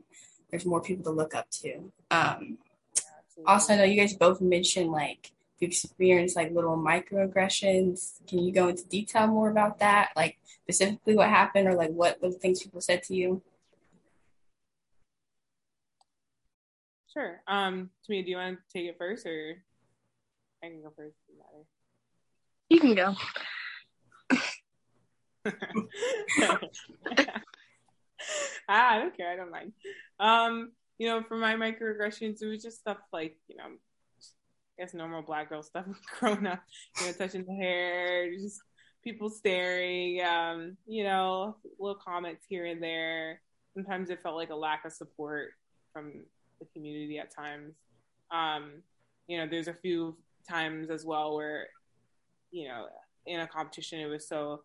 there's 0.50 0.66
more 0.66 0.82
people 0.82 1.04
to 1.04 1.12
look 1.12 1.36
up 1.36 1.50
to. 1.50 1.92
Um, 2.12 2.60
yeah, 2.96 3.44
also, 3.46 3.74
I 3.74 3.76
know 3.76 3.84
you 3.84 4.00
guys 4.00 4.14
both 4.14 4.40
mentioned 4.40 4.90
like 4.90 5.34
experienced 5.62 6.36
like 6.36 6.52
little 6.52 6.78
microaggressions. 6.78 8.26
Can 8.28 8.40
you 8.40 8.52
go 8.52 8.68
into 8.68 8.86
detail 8.86 9.28
more 9.28 9.50
about 9.50 9.80
that? 9.80 10.10
Like 10.16 10.38
specifically 10.64 11.16
what 11.16 11.30
happened 11.30 11.68
or 11.68 11.76
like 11.76 11.92
what 11.92 12.20
the 12.22 12.32
things 12.32 12.62
people 12.62 12.82
said 12.82 13.04
to 13.04 13.16
you? 13.16 13.42
Sure. 17.14 17.42
Um, 17.48 17.92
Tamia, 18.04 18.26
do 18.26 18.32
you 18.32 18.38
want 18.38 18.58
to 18.58 18.78
take 18.78 18.90
it 18.90 18.98
first, 18.98 19.26
or 19.26 19.64
I 20.62 20.68
can 20.68 20.82
go 20.82 20.92
first? 20.98 21.16
You 22.70 22.80
can 22.80 22.96
go. 22.96 23.16
ah, 28.68 28.96
I 28.96 29.00
don't 29.00 29.16
care. 29.16 29.32
I 29.32 29.36
don't 29.36 29.52
mind. 29.52 29.74
Um, 30.20 30.72
you 30.98 31.08
know, 31.08 31.22
for 31.24 31.38
my 31.38 31.54
microaggressions, 31.56 32.42
it 32.42 32.48
was 32.48 32.64
just 32.64 32.80
stuff 32.80 32.98
like, 33.14 33.38
you 33.48 33.56
know, 33.58 33.66
Guess 34.78 34.94
normal 34.94 35.22
black 35.22 35.50
girl 35.50 35.64
stuff 35.64 35.86
growing 36.20 36.46
up, 36.48 36.62
you 37.00 37.08
know, 37.08 37.14
touching 37.14 37.46
the 37.46 37.54
hair, 37.54 38.32
just 38.34 38.62
people 39.04 39.30
staring, 39.30 40.22
um, 40.22 40.76
you 40.86 41.04
know, 41.04 41.56
little 41.80 42.00
comments 42.04 42.46
here 42.50 42.66
and 42.66 42.82
there. 42.82 43.42
Sometimes 43.74 44.10
it 44.10 44.22
felt 44.22 44.36
like 44.36 44.50
a 44.50 44.56
lack 44.56 44.84
of 44.86 44.92
support 44.92 45.52
from 45.94 46.12
the 46.60 46.66
community 46.74 47.20
at 47.20 47.34
times. 47.34 47.76
Um, 48.32 48.82
you 49.28 49.38
know, 49.38 49.48
there's 49.50 49.68
a 49.68 49.74
few 49.74 50.18
times 50.50 50.90
as 50.90 51.06
well 51.06 51.36
where, 51.36 51.68
you 52.52 52.68
know, 52.68 52.88
in 53.26 53.40
a 53.40 53.48
competition, 53.48 54.00
it 54.00 54.08
was 54.08 54.28
so 54.28 54.64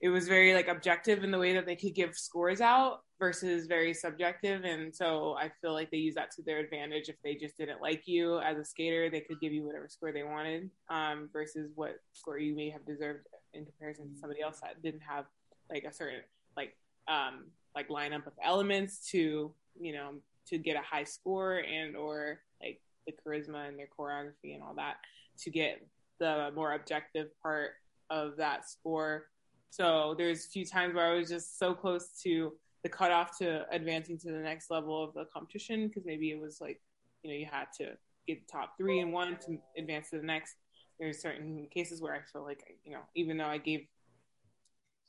it 0.00 0.10
was 0.10 0.28
very 0.28 0.54
like 0.54 0.68
objective 0.68 1.24
in 1.24 1.30
the 1.30 1.38
way 1.38 1.54
that 1.54 1.66
they 1.66 1.74
could 1.74 1.94
give 1.94 2.14
scores 2.14 2.60
out 2.60 3.00
versus 3.18 3.66
very 3.66 3.92
subjective. 3.92 4.62
And 4.64 4.94
so 4.94 5.36
i 5.38 5.50
feel 5.60 5.72
like 5.72 5.90
they 5.90 5.96
use 5.96 6.14
that 6.14 6.30
to 6.32 6.42
their 6.42 6.58
advantage. 6.58 7.08
If 7.08 7.16
they 7.24 7.34
just 7.34 7.56
didn't 7.56 7.82
like 7.82 8.06
you 8.06 8.38
as 8.38 8.58
a 8.58 8.64
skater 8.64 9.10
they 9.10 9.20
could 9.20 9.40
give 9.40 9.52
you 9.52 9.64
whatever 9.64 9.88
score 9.88 10.12
they 10.12 10.22
wanted 10.22 10.70
um, 10.88 11.28
versus 11.32 11.70
what 11.74 11.96
score 12.12 12.38
you 12.38 12.54
may 12.54 12.70
have 12.70 12.86
deserved 12.86 13.26
in 13.54 13.64
comparison 13.64 14.12
to 14.12 14.18
somebody 14.18 14.40
else 14.40 14.60
that 14.60 14.82
didn't 14.82 15.02
have 15.02 15.24
like 15.70 15.84
a 15.84 15.92
certain 15.92 16.20
like 16.56 16.76
um 17.08 17.46
like 17.74 17.88
lineup 17.88 18.26
of 18.26 18.32
elements 18.42 19.10
to 19.10 19.52
you 19.80 19.92
know 19.92 20.12
to 20.46 20.58
get 20.58 20.76
a 20.76 20.82
high 20.82 21.04
score 21.04 21.58
and 21.58 21.96
or 21.96 22.40
like 22.62 22.80
the 23.06 23.12
charisma 23.12 23.68
and 23.68 23.78
their 23.78 23.88
choreography 23.98 24.54
and 24.54 24.62
all 24.62 24.74
that 24.74 24.96
to 25.38 25.50
get 25.50 25.86
the 26.20 26.50
more 26.54 26.72
objective 26.74 27.28
part 27.42 27.72
of 28.10 28.36
that 28.36 28.68
score 28.68 29.26
so 29.70 30.14
there's 30.16 30.46
a 30.46 30.48
few 30.48 30.64
times 30.64 30.94
where 30.94 31.06
I 31.06 31.14
was 31.14 31.28
just 31.28 31.58
so 31.58 31.74
close 31.74 32.08
to 32.22 32.52
the 32.82 32.88
cutoff 32.88 33.36
to 33.38 33.64
advancing 33.70 34.18
to 34.18 34.32
the 34.32 34.38
next 34.38 34.70
level 34.70 35.02
of 35.02 35.14
the 35.14 35.24
competition 35.32 35.88
because 35.88 36.04
maybe 36.04 36.30
it 36.30 36.40
was 36.40 36.60
like, 36.60 36.80
you 37.22 37.30
know, 37.30 37.36
you 37.36 37.46
had 37.50 37.66
to 37.78 37.92
get 38.26 38.48
top 38.48 38.76
three 38.78 39.00
and 39.00 39.12
one 39.12 39.36
to 39.46 39.58
advance 39.76 40.10
to 40.10 40.18
the 40.18 40.26
next. 40.26 40.54
There's 40.98 41.20
certain 41.20 41.66
cases 41.72 42.00
where 42.00 42.14
I 42.14 42.20
feel 42.32 42.44
like, 42.44 42.62
you 42.84 42.92
know, 42.92 43.00
even 43.14 43.36
though 43.36 43.46
I 43.46 43.58
gave, 43.58 43.86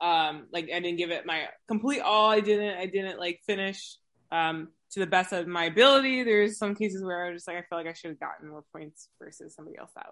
um, 0.02 0.48
like 0.52 0.66
I 0.66 0.80
didn't 0.80 0.98
give 0.98 1.12
it 1.12 1.26
my 1.26 1.46
complete 1.68 2.02
all, 2.02 2.30
I 2.30 2.40
didn't, 2.40 2.78
I 2.78 2.86
didn't 2.86 3.20
like 3.20 3.42
finish, 3.46 3.98
um, 4.32 4.70
to 4.92 5.00
the 5.00 5.08
best 5.08 5.34
of 5.34 5.48
my 5.48 5.66
ability. 5.66 6.24
There's 6.24 6.58
some 6.58 6.76
cases 6.76 7.04
where 7.04 7.26
I 7.26 7.30
was 7.30 7.38
just 7.38 7.48
like, 7.48 7.58
I 7.58 7.62
feel 7.62 7.78
like 7.78 7.88
I 7.88 7.94
should 7.94 8.12
have 8.12 8.20
gotten 8.20 8.50
more 8.50 8.64
points 8.72 9.10
versus 9.20 9.54
somebody 9.54 9.78
else 9.78 9.92
that 9.96 10.08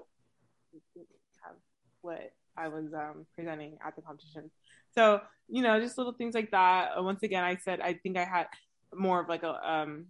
have 1.44 1.56
what 2.02 2.32
I 2.58 2.68
was 2.68 2.94
um, 2.94 3.26
presenting 3.36 3.78
at 3.86 3.96
the 3.96 4.02
competition. 4.02 4.50
So, 4.94 5.22
you 5.48 5.62
know, 5.62 5.80
just 5.80 5.98
little 5.98 6.14
things 6.14 6.34
like 6.34 6.52
that. 6.52 6.92
Uh, 6.98 7.04
once 7.04 7.24
again, 7.24 7.44
I 7.44 7.58
said 7.58 7.82
I 7.82 7.94
think 7.94 8.18
I 8.18 8.26
had 8.26 8.48
more 8.94 9.22
of 9.22 9.30
like 9.30 9.44
a 9.44 9.54
um, 9.70 10.08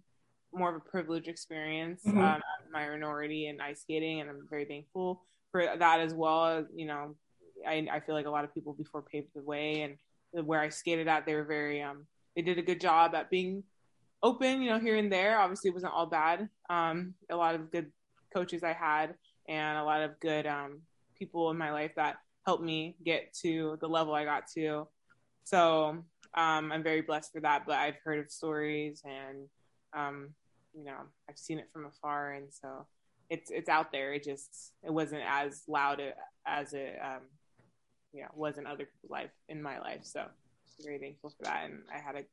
more 0.52 0.70
of 0.70 0.76
a 0.76 0.90
privileged 0.90 1.28
experience, 1.28 2.02
mm-hmm. 2.06 2.18
um, 2.18 2.40
minority 2.72 3.48
in 3.48 3.60
ice 3.60 3.82
skating, 3.82 4.20
and 4.20 4.30
I'm 4.30 4.46
very 4.48 4.64
thankful 4.64 5.22
for 5.52 5.64
that 5.78 6.00
as 6.00 6.14
well. 6.14 6.64
You 6.74 6.86
know, 6.86 7.16
I, 7.66 7.86
I 7.92 8.00
feel 8.00 8.14
like 8.14 8.26
a 8.26 8.30
lot 8.30 8.44
of 8.44 8.54
people 8.54 8.72
before 8.72 9.02
paved 9.02 9.28
the 9.34 9.42
way, 9.42 9.82
and 9.82 10.46
where 10.46 10.60
I 10.60 10.68
skated 10.68 11.08
at, 11.08 11.26
they 11.26 11.34
were 11.34 11.44
very 11.44 11.82
um, 11.82 12.06
they 12.34 12.42
did 12.42 12.58
a 12.58 12.62
good 12.62 12.80
job 12.80 13.14
at 13.14 13.30
being 13.30 13.64
open. 14.22 14.62
You 14.62 14.70
know, 14.70 14.78
here 14.78 14.96
and 14.96 15.12
there. 15.12 15.38
Obviously, 15.38 15.68
it 15.68 15.74
wasn't 15.74 15.92
all 15.92 16.06
bad. 16.06 16.48
Um, 16.70 17.14
a 17.30 17.36
lot 17.36 17.54
of 17.54 17.70
good 17.70 17.92
coaches 18.34 18.62
I 18.62 18.72
had, 18.72 19.14
and 19.48 19.78
a 19.78 19.84
lot 19.84 20.02
of 20.02 20.18
good 20.20 20.46
um, 20.46 20.80
people 21.18 21.50
in 21.50 21.58
my 21.58 21.72
life 21.72 21.92
that 21.96 22.16
helped 22.48 22.64
me 22.64 22.96
get 23.04 23.34
to 23.34 23.76
the 23.82 23.86
level 23.86 24.14
I 24.14 24.24
got 24.24 24.44
to. 24.54 24.88
So 25.44 26.02
um, 26.34 26.72
I'm 26.72 26.82
very 26.82 27.02
blessed 27.02 27.30
for 27.30 27.42
that. 27.42 27.64
But 27.66 27.76
I've 27.76 27.98
heard 28.02 28.20
of 28.20 28.30
stories 28.30 29.02
and 29.04 29.48
um, 29.94 30.30
you 30.74 30.82
know 30.82 30.96
I've 31.28 31.36
seen 31.36 31.58
it 31.58 31.68
from 31.70 31.84
afar, 31.84 32.32
and 32.32 32.46
so 32.50 32.86
it's 33.28 33.50
it's 33.50 33.68
out 33.68 33.92
there. 33.92 34.14
It 34.14 34.24
just 34.24 34.72
it 34.82 34.90
wasn't 34.90 35.24
as 35.28 35.64
loud 35.68 36.00
as 36.46 36.72
it 36.72 36.98
um, 37.04 37.20
know 38.14 38.28
was 38.34 38.56
in 38.56 38.66
other 38.66 38.86
people's 38.86 39.10
life 39.10 39.30
in 39.50 39.62
my 39.62 39.78
life. 39.78 40.04
So 40.04 40.20
I'm 40.20 40.28
very 40.82 40.98
thankful 40.98 41.34
for 41.36 41.44
that, 41.44 41.66
and 41.66 41.80
I 41.94 41.98
had 41.98 42.16
a 42.16 42.24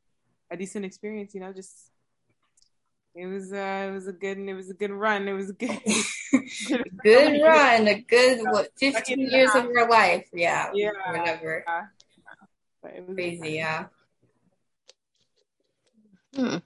a 0.49 0.55
decent 0.55 0.85
experience. 0.85 1.33
You 1.33 1.41
know, 1.41 1.51
just 1.51 1.91
it 3.15 3.25
was 3.25 3.51
uh, 3.51 3.87
it 3.89 3.93
was 3.93 4.07
a 4.07 4.13
good 4.13 4.37
it 4.37 4.53
was 4.53 4.69
a 4.69 4.75
good 4.75 4.91
run. 4.91 5.27
It 5.27 5.33
was 5.33 5.51
good 5.51 5.81
good 7.03 7.41
run. 7.41 7.87
A 7.87 8.01
good 8.01 8.39
what 8.43 8.69
fifteen 8.77 9.29
years 9.29 9.51
of 9.55 9.65
your 9.65 9.89
life. 9.89 10.27
Yeah. 10.33 10.71
Yeah. 10.73 10.91
Whatever. 11.07 11.63
Yeah. 11.67 11.85
Crazy. 13.13 13.51
Yeah. 13.51 13.85
Hmm. 16.35 16.57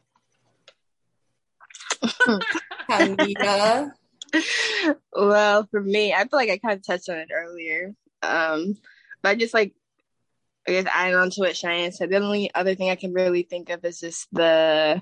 well, 5.13 5.67
for 5.69 5.81
me, 5.81 6.13
I 6.13 6.19
feel 6.19 6.29
like 6.33 6.49
I 6.49 6.57
kind 6.57 6.77
of 6.77 6.85
touched 6.85 7.09
on 7.09 7.17
it 7.17 7.29
earlier. 7.33 7.93
Um, 8.21 8.75
but 9.21 9.29
I 9.29 9.35
just 9.35 9.53
like 9.53 9.73
I 10.67 10.71
guess 10.71 10.85
adding 10.93 11.15
on 11.15 11.29
to 11.31 11.41
what 11.41 11.55
Cheyenne 11.55 11.91
said. 11.91 12.09
The 12.09 12.17
only 12.17 12.53
other 12.53 12.75
thing 12.75 12.89
I 12.89 12.95
can 12.95 13.13
really 13.13 13.43
think 13.43 13.69
of 13.69 13.83
is 13.85 13.99
just 13.99 14.27
the 14.31 15.01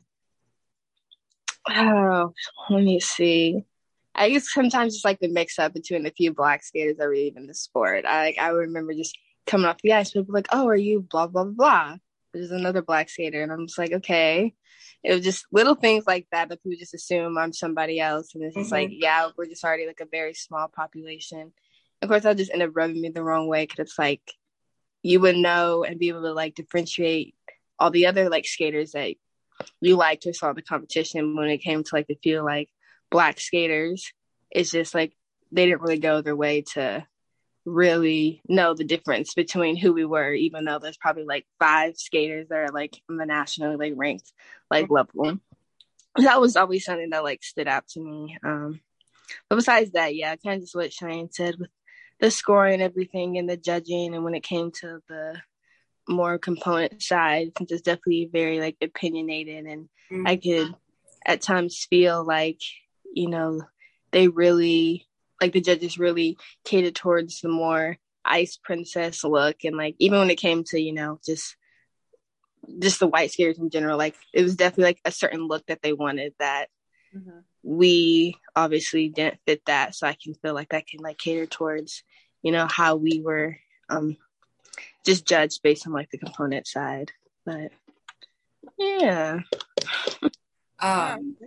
Oh, 1.69 2.33
let 2.69 2.83
me 2.83 2.99
see. 2.99 3.65
I 4.17 4.29
guess 4.29 4.51
sometimes 4.51 4.95
it's 4.95 5.05
like 5.05 5.19
the 5.19 5.29
mix 5.29 5.59
up 5.59 5.73
between 5.73 6.03
the 6.03 6.11
few 6.11 6.33
black 6.33 6.63
skaters 6.63 6.97
that 6.97 7.05
were 7.05 7.13
even 7.13 7.43
in 7.43 7.47
the 7.47 7.53
sport. 7.53 8.05
I 8.05 8.21
like 8.21 8.39
I 8.39 8.49
remember 8.49 8.93
just 8.93 9.17
coming 9.45 9.67
off 9.67 9.81
the 9.83 9.93
ice, 9.93 10.11
people 10.11 10.33
like, 10.33 10.47
"Oh, 10.51 10.67
are 10.67 10.75
you 10.75 11.01
blah 11.01 11.27
blah 11.27 11.45
blah?" 11.45 11.97
There's 12.33 12.51
another 12.51 12.81
black 12.81 13.09
skater, 13.09 13.41
and 13.41 13.51
I'm 13.51 13.67
just 13.67 13.77
like, 13.77 13.93
okay. 13.93 14.53
It 15.03 15.13
was 15.13 15.23
just 15.23 15.45
little 15.51 15.75
things 15.75 16.05
like 16.07 16.27
that 16.31 16.49
that 16.49 16.61
people 16.63 16.77
just 16.79 16.93
assume 16.93 17.37
I'm 17.37 17.53
somebody 17.53 17.99
else, 17.99 18.33
and 18.33 18.43
it's 18.43 18.55
just 18.55 18.71
mm-hmm. 18.71 18.73
like, 18.73 18.89
yeah, 18.91 19.29
we're 19.37 19.45
just 19.45 19.63
already 19.63 19.85
like 19.85 20.01
a 20.01 20.07
very 20.11 20.33
small 20.33 20.67
population. 20.67 21.53
Of 22.01 22.09
course, 22.09 22.23
that 22.23 22.37
just 22.37 22.51
end 22.51 22.63
up 22.63 22.71
rubbing 22.73 23.01
me 23.01 23.09
the 23.09 23.23
wrong 23.23 23.47
way 23.47 23.63
because 23.63 23.79
it's 23.79 23.99
like 23.99 24.21
you 25.03 25.19
would 25.19 25.35
know 25.35 25.83
and 25.83 25.99
be 25.99 26.09
able 26.09 26.23
to 26.23 26.33
like 26.33 26.55
differentiate 26.55 27.35
all 27.79 27.91
the 27.91 28.07
other 28.07 28.29
like 28.29 28.45
skaters 28.45 28.91
that 28.91 29.15
you 29.81 29.95
liked 29.95 30.25
or 30.25 30.33
saw 30.33 30.53
the 30.53 30.61
competition 30.61 31.35
when 31.35 31.49
it 31.49 31.59
came 31.59 31.83
to 31.83 31.95
like 31.95 32.07
the 32.07 32.17
few 32.21 32.41
like 32.41 32.69
black 33.09 33.39
skaters. 33.39 34.11
It's 34.51 34.71
just 34.71 34.93
like 34.95 35.13
they 35.51 35.65
didn't 35.65 35.81
really 35.81 35.99
go 35.99 36.21
their 36.21 36.35
way 36.35 36.61
to 36.73 37.05
really 37.65 38.41
know 38.47 38.73
the 38.73 38.85
difference 38.85 39.33
between 39.33 39.75
who 39.75 39.91
we 39.91 40.05
were, 40.05 40.33
even 40.33 40.65
though 40.65 40.79
there's 40.79 40.97
probably 40.97 41.25
like 41.25 41.45
five 41.59 41.97
skaters 41.97 42.47
that 42.49 42.57
are 42.57 42.71
like 42.73 42.97
in 43.09 43.17
the 43.17 43.25
nationally 43.25 43.75
like 43.75 43.93
ranked 43.97 44.31
like 44.71 44.89
level. 44.89 45.39
That 46.15 46.41
was 46.41 46.55
always 46.55 46.85
something 46.85 47.09
that 47.11 47.23
like 47.23 47.43
stood 47.43 47.67
out 47.67 47.87
to 47.89 47.99
me. 47.99 48.37
Um, 48.43 48.79
but 49.49 49.57
besides 49.57 49.91
that, 49.91 50.15
yeah, 50.15 50.35
kind 50.37 50.55
of 50.55 50.61
just 50.61 50.75
what 50.75 50.93
Cheyenne 50.93 51.29
said 51.31 51.55
with 51.59 51.69
the 52.19 52.31
scoring 52.31 52.75
and 52.75 52.83
everything 52.83 53.37
and 53.37 53.49
the 53.49 53.57
judging, 53.57 54.15
and 54.15 54.23
when 54.23 54.33
it 54.33 54.43
came 54.43 54.71
to 54.71 54.99
the 55.07 55.39
more 56.07 56.37
component 56.37 57.01
side 57.01 57.51
since 57.57 57.71
it's 57.71 57.81
definitely 57.81 58.29
very 58.31 58.61
like 58.61 58.77
opinionated 58.81 59.65
and 59.65 59.89
mm-hmm. 60.09 60.25
I 60.25 60.37
could 60.37 60.73
at 61.25 61.41
times 61.41 61.85
feel 61.89 62.25
like, 62.25 62.61
you 63.13 63.29
know, 63.29 63.61
they 64.11 64.27
really 64.27 65.07
like 65.41 65.53
the 65.53 65.61
judges 65.61 65.99
really 65.99 66.37
catered 66.65 66.95
towards 66.95 67.41
the 67.41 67.49
more 67.49 67.97
ice 68.25 68.57
princess 68.61 69.23
look 69.23 69.63
and 69.63 69.77
like 69.77 69.95
even 69.99 70.19
when 70.19 70.29
it 70.29 70.35
came 70.35 70.63
to, 70.65 70.79
you 70.79 70.93
know, 70.93 71.19
just 71.25 71.55
just 72.79 72.99
the 72.99 73.07
white 73.07 73.31
skaters 73.31 73.59
in 73.59 73.69
general, 73.69 73.97
like 73.97 74.15
it 74.33 74.43
was 74.43 74.55
definitely 74.55 74.85
like 74.85 75.01
a 75.05 75.11
certain 75.11 75.47
look 75.47 75.65
that 75.67 75.81
they 75.81 75.93
wanted 75.93 76.33
that 76.39 76.67
mm-hmm. 77.15 77.39
we 77.63 78.35
obviously 78.55 79.09
didn't 79.09 79.39
fit 79.45 79.63
that. 79.65 79.95
So 79.95 80.07
I 80.07 80.17
can 80.21 80.33
feel 80.33 80.53
like 80.53 80.69
that 80.69 80.87
can 80.87 80.99
like 80.99 81.17
cater 81.17 81.45
towards, 81.45 82.03
you 82.41 82.51
know, 82.51 82.67
how 82.67 82.95
we 82.95 83.21
were 83.21 83.57
um 83.89 84.17
just 85.05 85.25
judged 85.25 85.61
based 85.63 85.87
on 85.87 85.93
like 85.93 86.09
the 86.11 86.17
component 86.17 86.67
side. 86.67 87.11
But 87.45 87.71
yeah. 88.77 89.39
um 90.79 91.37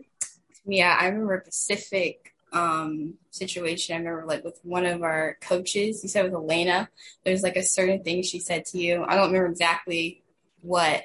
yeah, 0.65 0.97
I 0.99 1.07
remember 1.07 1.35
a 1.35 1.43
Pacific 1.43 2.35
um 2.53 3.15
situation. 3.31 3.95
I 3.95 3.99
remember 3.99 4.27
like 4.27 4.45
with 4.45 4.59
one 4.63 4.87
of 4.87 5.03
our 5.03 5.37
coaches, 5.41 6.03
you 6.03 6.09
said 6.09 6.25
with 6.25 6.35
Elena, 6.35 6.89
there's 7.25 7.43
like 7.43 7.57
a 7.57 7.63
certain 7.63 8.03
thing 8.03 8.23
she 8.23 8.41
said 8.41 8.65
to 8.67 8.79
you. 8.79 9.05
I 9.07 9.15
don't 9.17 9.29
remember 9.29 9.51
exactly 9.51 10.23
what, 10.63 11.05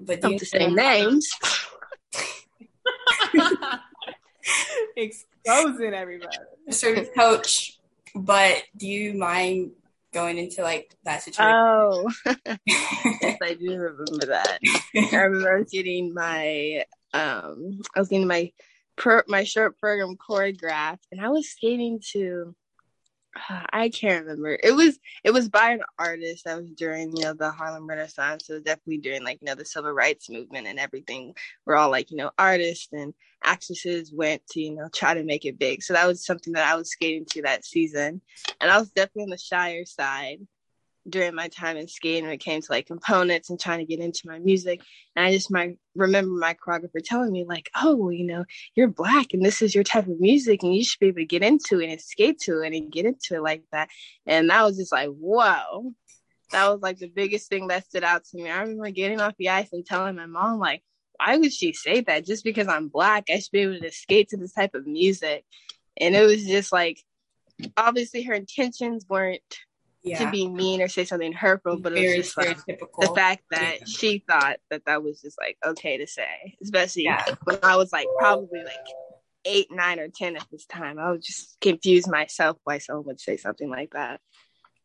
but 0.00 0.20
do 0.20 0.32
you 0.32 0.38
say 0.38 0.70
names? 0.70 1.30
Exposing 4.96 5.94
everybody. 5.94 6.36
A 6.68 6.72
certain 6.72 7.06
coach, 7.16 7.78
but 8.14 8.62
do 8.76 8.86
you 8.86 9.14
mind 9.14 9.72
going 10.12 10.38
into 10.38 10.62
like 10.62 10.94
that 11.04 11.22
situation. 11.22 11.54
Oh, 11.54 12.10
yes, 12.66 13.38
I 13.42 13.54
do 13.54 13.76
remember 13.76 14.26
that. 14.26 14.58
I 15.12 15.16
remember 15.16 15.64
getting 15.64 16.14
my, 16.14 16.84
um, 17.12 17.80
I 17.94 17.98
was 17.98 18.08
getting 18.08 18.26
my 18.26 18.52
per, 19.02 19.24
my 19.26 19.44
short 19.44 19.78
program 19.78 20.16
choreographed, 20.16 21.06
and 21.10 21.20
I 21.20 21.28
was 21.28 21.50
skating 21.50 22.00
to 22.12 22.54
uh, 23.34 23.62
I 23.72 23.88
can't 23.88 24.24
remember. 24.24 24.58
It 24.62 24.74
was 24.74 24.98
it 25.24 25.32
was 25.32 25.48
by 25.48 25.70
an 25.70 25.82
artist 25.98 26.44
that 26.44 26.58
was 26.58 26.70
during 26.70 27.16
you 27.16 27.24
know 27.24 27.34
the 27.34 27.50
Harlem 27.50 27.86
Renaissance. 27.86 28.46
So 28.46 28.60
definitely 28.60 28.98
during 28.98 29.24
like 29.24 29.38
you 29.40 29.46
know 29.46 29.54
the 29.54 29.64
civil 29.64 29.90
rights 29.90 30.30
movement 30.30 30.66
and 30.66 30.78
everything. 30.78 31.34
We're 31.66 31.76
all 31.76 31.90
like 31.90 32.10
you 32.10 32.18
know 32.18 32.30
artists 32.38 32.88
and 32.92 33.12
actresses 33.42 34.12
went 34.12 34.46
to 34.50 34.60
you 34.60 34.74
know 34.74 34.88
try 34.94 35.14
to 35.14 35.24
make 35.24 35.44
it 35.44 35.58
big. 35.58 35.82
So 35.82 35.94
that 35.94 36.06
was 36.06 36.24
something 36.24 36.52
that 36.52 36.70
I 36.70 36.76
was 36.76 36.90
skating 36.90 37.24
to 37.30 37.42
that 37.42 37.64
season, 37.64 38.20
and 38.60 38.70
I 38.70 38.78
was 38.78 38.90
definitely 38.90 39.24
on 39.24 39.30
the 39.30 39.38
shyer 39.38 39.84
side 39.84 40.46
during 41.08 41.34
my 41.34 41.48
time 41.48 41.76
in 41.76 41.88
skating 41.88 42.24
when 42.24 42.32
it 42.32 42.38
came 42.38 42.60
to 42.60 42.66
like 42.70 42.86
components 42.86 43.50
and 43.50 43.58
trying 43.58 43.78
to 43.80 43.84
get 43.84 44.00
into 44.00 44.22
my 44.26 44.38
music. 44.38 44.80
And 45.16 45.24
I 45.24 45.32
just 45.32 45.50
my 45.50 45.74
remember 45.94 46.30
my 46.30 46.54
choreographer 46.54 47.02
telling 47.04 47.32
me 47.32 47.44
like, 47.44 47.70
oh, 47.76 48.08
you 48.10 48.24
know, 48.24 48.44
you're 48.74 48.88
black 48.88 49.28
and 49.32 49.44
this 49.44 49.62
is 49.62 49.74
your 49.74 49.84
type 49.84 50.06
of 50.06 50.20
music 50.20 50.62
and 50.62 50.74
you 50.74 50.84
should 50.84 51.00
be 51.00 51.08
able 51.08 51.16
to 51.16 51.24
get 51.24 51.42
into 51.42 51.80
it 51.80 51.90
and 51.90 52.00
skate 52.00 52.38
to 52.40 52.60
it 52.60 52.72
and 52.72 52.92
get 52.92 53.06
into 53.06 53.34
it 53.34 53.42
like 53.42 53.64
that. 53.72 53.88
And 54.26 54.50
that 54.50 54.62
was 54.62 54.76
just 54.76 54.92
like, 54.92 55.08
whoa. 55.08 55.92
That 56.52 56.68
was 56.68 56.82
like 56.82 56.98
the 56.98 57.08
biggest 57.08 57.48
thing 57.48 57.68
that 57.68 57.86
stood 57.86 58.04
out 58.04 58.24
to 58.24 58.36
me. 58.36 58.50
I 58.50 58.60
remember 58.60 58.90
getting 58.90 59.20
off 59.20 59.34
the 59.38 59.48
ice 59.48 59.72
and 59.72 59.86
telling 59.86 60.16
my 60.16 60.26
mom 60.26 60.58
like, 60.58 60.82
why 61.16 61.36
would 61.36 61.52
she 61.52 61.72
say 61.72 62.02
that? 62.02 62.26
Just 62.26 62.44
because 62.44 62.68
I'm 62.68 62.88
black, 62.88 63.24
I 63.30 63.38
should 63.38 63.52
be 63.52 63.60
able 63.60 63.80
to 63.80 63.90
skate 63.90 64.28
to 64.30 64.36
this 64.36 64.52
type 64.52 64.74
of 64.74 64.86
music. 64.86 65.44
And 65.98 66.14
it 66.14 66.24
was 66.24 66.44
just 66.44 66.70
like 66.70 67.02
obviously 67.76 68.22
her 68.24 68.34
intentions 68.34 69.06
weren't 69.08 69.40
yeah. 70.02 70.24
to 70.24 70.30
be 70.30 70.48
mean 70.48 70.82
or 70.82 70.88
say 70.88 71.04
something 71.04 71.32
hurtful, 71.32 71.78
but 71.78 71.92
Very 71.92 72.14
it 72.14 72.16
was 72.18 72.26
just 72.26 72.36
like 72.36 72.58
the 72.66 73.12
fact 73.14 73.42
that 73.50 73.78
yeah. 73.80 73.86
she 73.86 74.24
thought 74.26 74.58
that 74.70 74.84
that 74.86 75.02
was 75.02 75.20
just 75.20 75.38
like 75.38 75.56
okay 75.64 75.96
to 75.98 76.06
say, 76.06 76.56
especially 76.62 77.04
yeah. 77.04 77.24
when 77.44 77.58
I 77.62 77.76
was 77.76 77.92
like 77.92 78.06
probably 78.18 78.60
like 78.64 78.86
eight, 79.44 79.68
nine, 79.70 79.98
or 79.98 80.08
ten 80.08 80.36
at 80.36 80.46
this 80.50 80.66
time. 80.66 80.98
I 80.98 81.10
would 81.10 81.22
just 81.22 81.58
confuse 81.60 82.06
myself 82.06 82.56
why 82.64 82.78
someone 82.78 83.06
would 83.06 83.20
say 83.20 83.36
something 83.36 83.70
like 83.70 83.92
that. 83.92 84.20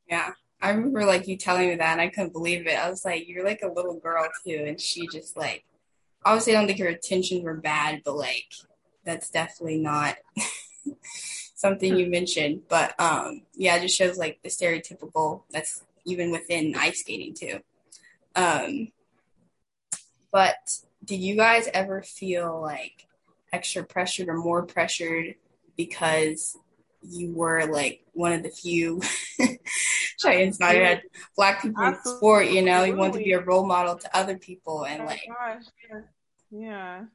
Yeah. 0.09 0.33
I 0.61 0.71
remember 0.71 1.05
like 1.05 1.27
you 1.27 1.37
telling 1.37 1.69
me 1.69 1.75
that 1.75 1.91
and 1.91 2.01
I 2.01 2.07
couldn't 2.07 2.33
believe 2.33 2.65
it. 2.65 2.79
I 2.79 2.89
was 2.89 3.05
like, 3.05 3.27
You're 3.27 3.45
like 3.45 3.61
a 3.61 3.71
little 3.71 3.99
girl 3.99 4.27
too 4.45 4.65
and 4.67 4.79
she 4.79 5.07
just 5.07 5.37
like 5.37 5.63
obviously 6.25 6.55
I 6.55 6.59
don't 6.59 6.67
think 6.67 6.79
her 6.79 6.87
intentions 6.87 7.43
were 7.43 7.55
bad, 7.55 8.01
but 8.03 8.15
like 8.15 8.47
that's 9.05 9.29
definitely 9.29 9.77
not 9.77 10.15
something 11.57 11.97
you 11.97 12.07
mentioned. 12.07 12.61
But 12.69 12.97
um, 12.99 13.41
yeah, 13.55 13.75
it 13.75 13.81
just 13.81 13.97
shows 13.97 14.17
like 14.17 14.39
the 14.43 14.49
stereotypical 14.49 15.41
that's 15.49 15.83
even 16.05 16.31
within 16.31 16.75
ice 16.77 17.01
skating 17.01 17.33
too. 17.33 17.59
Um, 18.35 18.89
but 20.31 20.79
did 21.03 21.19
you 21.19 21.35
guys 21.35 21.67
ever 21.73 22.03
feel 22.03 22.61
like 22.61 23.07
extra 23.51 23.83
pressured 23.83 24.29
or 24.29 24.37
more 24.37 24.63
pressured 24.65 25.35
because 25.75 26.57
you 27.01 27.33
were 27.33 27.65
like 27.65 28.03
one 28.13 28.33
of 28.33 28.43
the 28.43 28.49
few 28.49 29.01
Cheyenne's 30.19 30.59
not 30.59 30.75
had 30.75 31.01
black 31.35 31.61
people 31.61 31.83
Absolutely. 31.83 32.11
in 32.11 32.17
sport, 32.17 32.47
you 32.49 32.61
know, 32.61 32.83
you 32.83 32.95
want 32.95 33.13
to 33.13 33.19
be 33.19 33.31
a 33.31 33.41
role 33.41 33.65
model 33.65 33.97
to 33.97 34.17
other 34.17 34.37
people 34.37 34.85
and 34.85 35.01
oh 35.01 35.05
like 35.05 35.21
gosh. 35.27 35.63
yeah. 35.89 36.01
Yeah, 36.49 37.05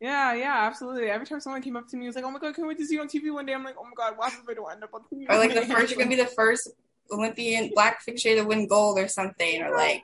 yeah, 0.00 0.34
yeah, 0.34 0.66
absolutely. 0.66 1.08
Every 1.08 1.26
time 1.26 1.40
someone 1.40 1.62
came 1.62 1.76
up 1.76 1.88
to 1.88 1.96
me, 1.96 2.06
was 2.06 2.16
like, 2.16 2.24
"Oh 2.24 2.30
my 2.30 2.38
god, 2.38 2.54
can 2.54 2.66
we 2.66 2.74
just 2.74 2.88
see 2.88 2.96
you 2.96 3.00
on 3.00 3.08
TV 3.08 3.32
one 3.32 3.46
day?" 3.46 3.54
I'm 3.54 3.64
like, 3.64 3.76
"Oh 3.78 3.84
my 3.84 3.90
god, 3.96 4.16
what 4.16 4.32
if 4.32 4.40
I 4.48 4.54
don't 4.54 4.72
end 4.72 4.84
up 4.84 4.94
on 4.94 5.02
TV?" 5.02 5.26
Or 5.28 5.38
like 5.38 5.54
the 5.54 5.62
first, 5.74 5.90
you're 5.90 5.98
gonna 5.98 6.10
be 6.10 6.22
the 6.22 6.26
first 6.26 6.70
Olympian 7.10 7.70
black 7.74 8.02
figure 8.02 8.36
to 8.36 8.42
win 8.42 8.66
gold 8.66 8.98
or 8.98 9.08
something, 9.08 9.62
or 9.62 9.70
like 9.70 10.02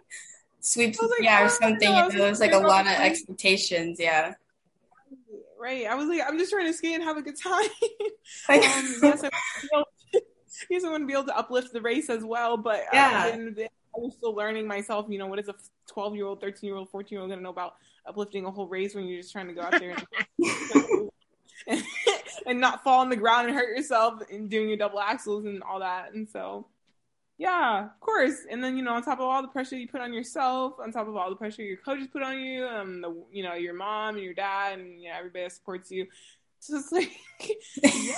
sweep, 0.60 1.00
like, 1.00 1.10
yeah, 1.20 1.44
or 1.44 1.48
something. 1.48 1.88
you 1.88 1.94
know, 1.94 2.10
there's 2.10 2.40
like 2.40 2.52
a 2.52 2.58
lot 2.58 2.86
of 2.86 2.92
expectations. 2.92 3.98
Yeah. 4.00 4.34
Right. 5.58 5.86
I 5.86 5.94
was 5.94 6.08
like, 6.08 6.22
I'm 6.26 6.38
just 6.38 6.50
trying 6.50 6.66
to 6.66 6.72
skate 6.72 6.94
and 6.94 7.04
have 7.04 7.18
a 7.18 7.22
good 7.22 7.36
time. 7.36 7.52
um, 8.48 8.94
yes, 9.02 9.24
I 9.24 9.30
yes, 10.70 10.84
I 10.84 10.90
want 10.90 11.02
to 11.02 11.06
be 11.06 11.12
able 11.12 11.24
to 11.24 11.36
uplift 11.36 11.72
the 11.72 11.82
race 11.82 12.08
as 12.08 12.24
well, 12.24 12.56
but 12.56 12.80
uh, 12.80 12.86
yeah. 12.92 13.36
Uh, 13.36 13.62
I 13.94 13.98
was 13.98 14.14
still 14.14 14.34
learning 14.34 14.66
myself. 14.66 15.06
You 15.08 15.18
know, 15.18 15.26
what 15.26 15.38
is 15.38 15.48
a 15.48 15.54
12 15.88 16.14
year 16.14 16.26
old, 16.26 16.40
13 16.40 16.68
year 16.68 16.76
old, 16.76 16.90
14 16.90 17.08
year 17.10 17.20
old 17.20 17.28
going 17.28 17.40
to 17.40 17.42
know 17.42 17.50
about 17.50 17.74
uplifting 18.06 18.44
a 18.44 18.50
whole 18.50 18.66
race 18.66 18.94
when 18.94 19.06
you're 19.06 19.20
just 19.20 19.32
trying 19.32 19.48
to 19.48 19.54
go 19.54 19.62
out 19.62 19.78
there 19.78 19.96
and, 21.66 21.82
and 22.46 22.60
not 22.60 22.82
fall 22.82 23.00
on 23.00 23.10
the 23.10 23.16
ground 23.16 23.48
and 23.48 23.56
hurt 23.56 23.76
yourself 23.76 24.22
and 24.30 24.50
doing 24.50 24.68
your 24.68 24.78
double 24.78 25.00
axles 25.00 25.44
and 25.44 25.62
all 25.62 25.80
that. 25.80 26.12
And 26.12 26.28
so, 26.28 26.66
yeah, 27.40 27.84
of 27.84 28.00
course. 28.00 28.40
And 28.50 28.62
then 28.62 28.76
you 28.76 28.82
know, 28.82 28.92
on 28.92 29.02
top 29.02 29.18
of 29.18 29.24
all 29.24 29.40
the 29.40 29.48
pressure 29.48 29.76
you 29.76 29.88
put 29.88 30.02
on 30.02 30.12
yourself, 30.12 30.74
on 30.78 30.92
top 30.92 31.08
of 31.08 31.16
all 31.16 31.30
the 31.30 31.36
pressure 31.36 31.62
your 31.62 31.78
coaches 31.78 32.06
put 32.12 32.22
on 32.22 32.38
you, 32.38 32.66
um, 32.66 33.00
the 33.00 33.14
you 33.32 33.42
know 33.42 33.54
your 33.54 33.72
mom 33.72 34.16
and 34.16 34.24
your 34.24 34.34
dad 34.34 34.78
and 34.78 35.00
you 35.00 35.08
know, 35.08 35.14
everybody 35.16 35.44
that 35.44 35.52
supports 35.52 35.90
you. 35.90 36.06
So 36.62 36.76
it's 36.76 36.92
like 36.92 37.10
yeah, 37.82 38.16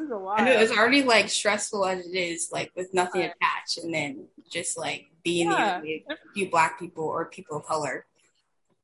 a 0.00 0.02
lot. 0.18 0.40
I 0.40 0.44
know 0.46 0.50
it's 0.50 0.72
already 0.72 1.04
like 1.04 1.28
stressful 1.28 1.86
as 1.86 2.04
it 2.04 2.16
is, 2.16 2.50
like 2.50 2.72
with 2.74 2.92
nothing 2.92 3.22
attached, 3.22 3.78
and 3.84 3.94
then 3.94 4.26
just 4.50 4.76
like 4.76 5.06
being 5.22 5.48
yeah. 5.48 5.80
the 5.80 6.02
few 6.34 6.50
black 6.50 6.80
people 6.80 7.04
or 7.04 7.26
people 7.26 7.58
of 7.58 7.64
color. 7.64 8.04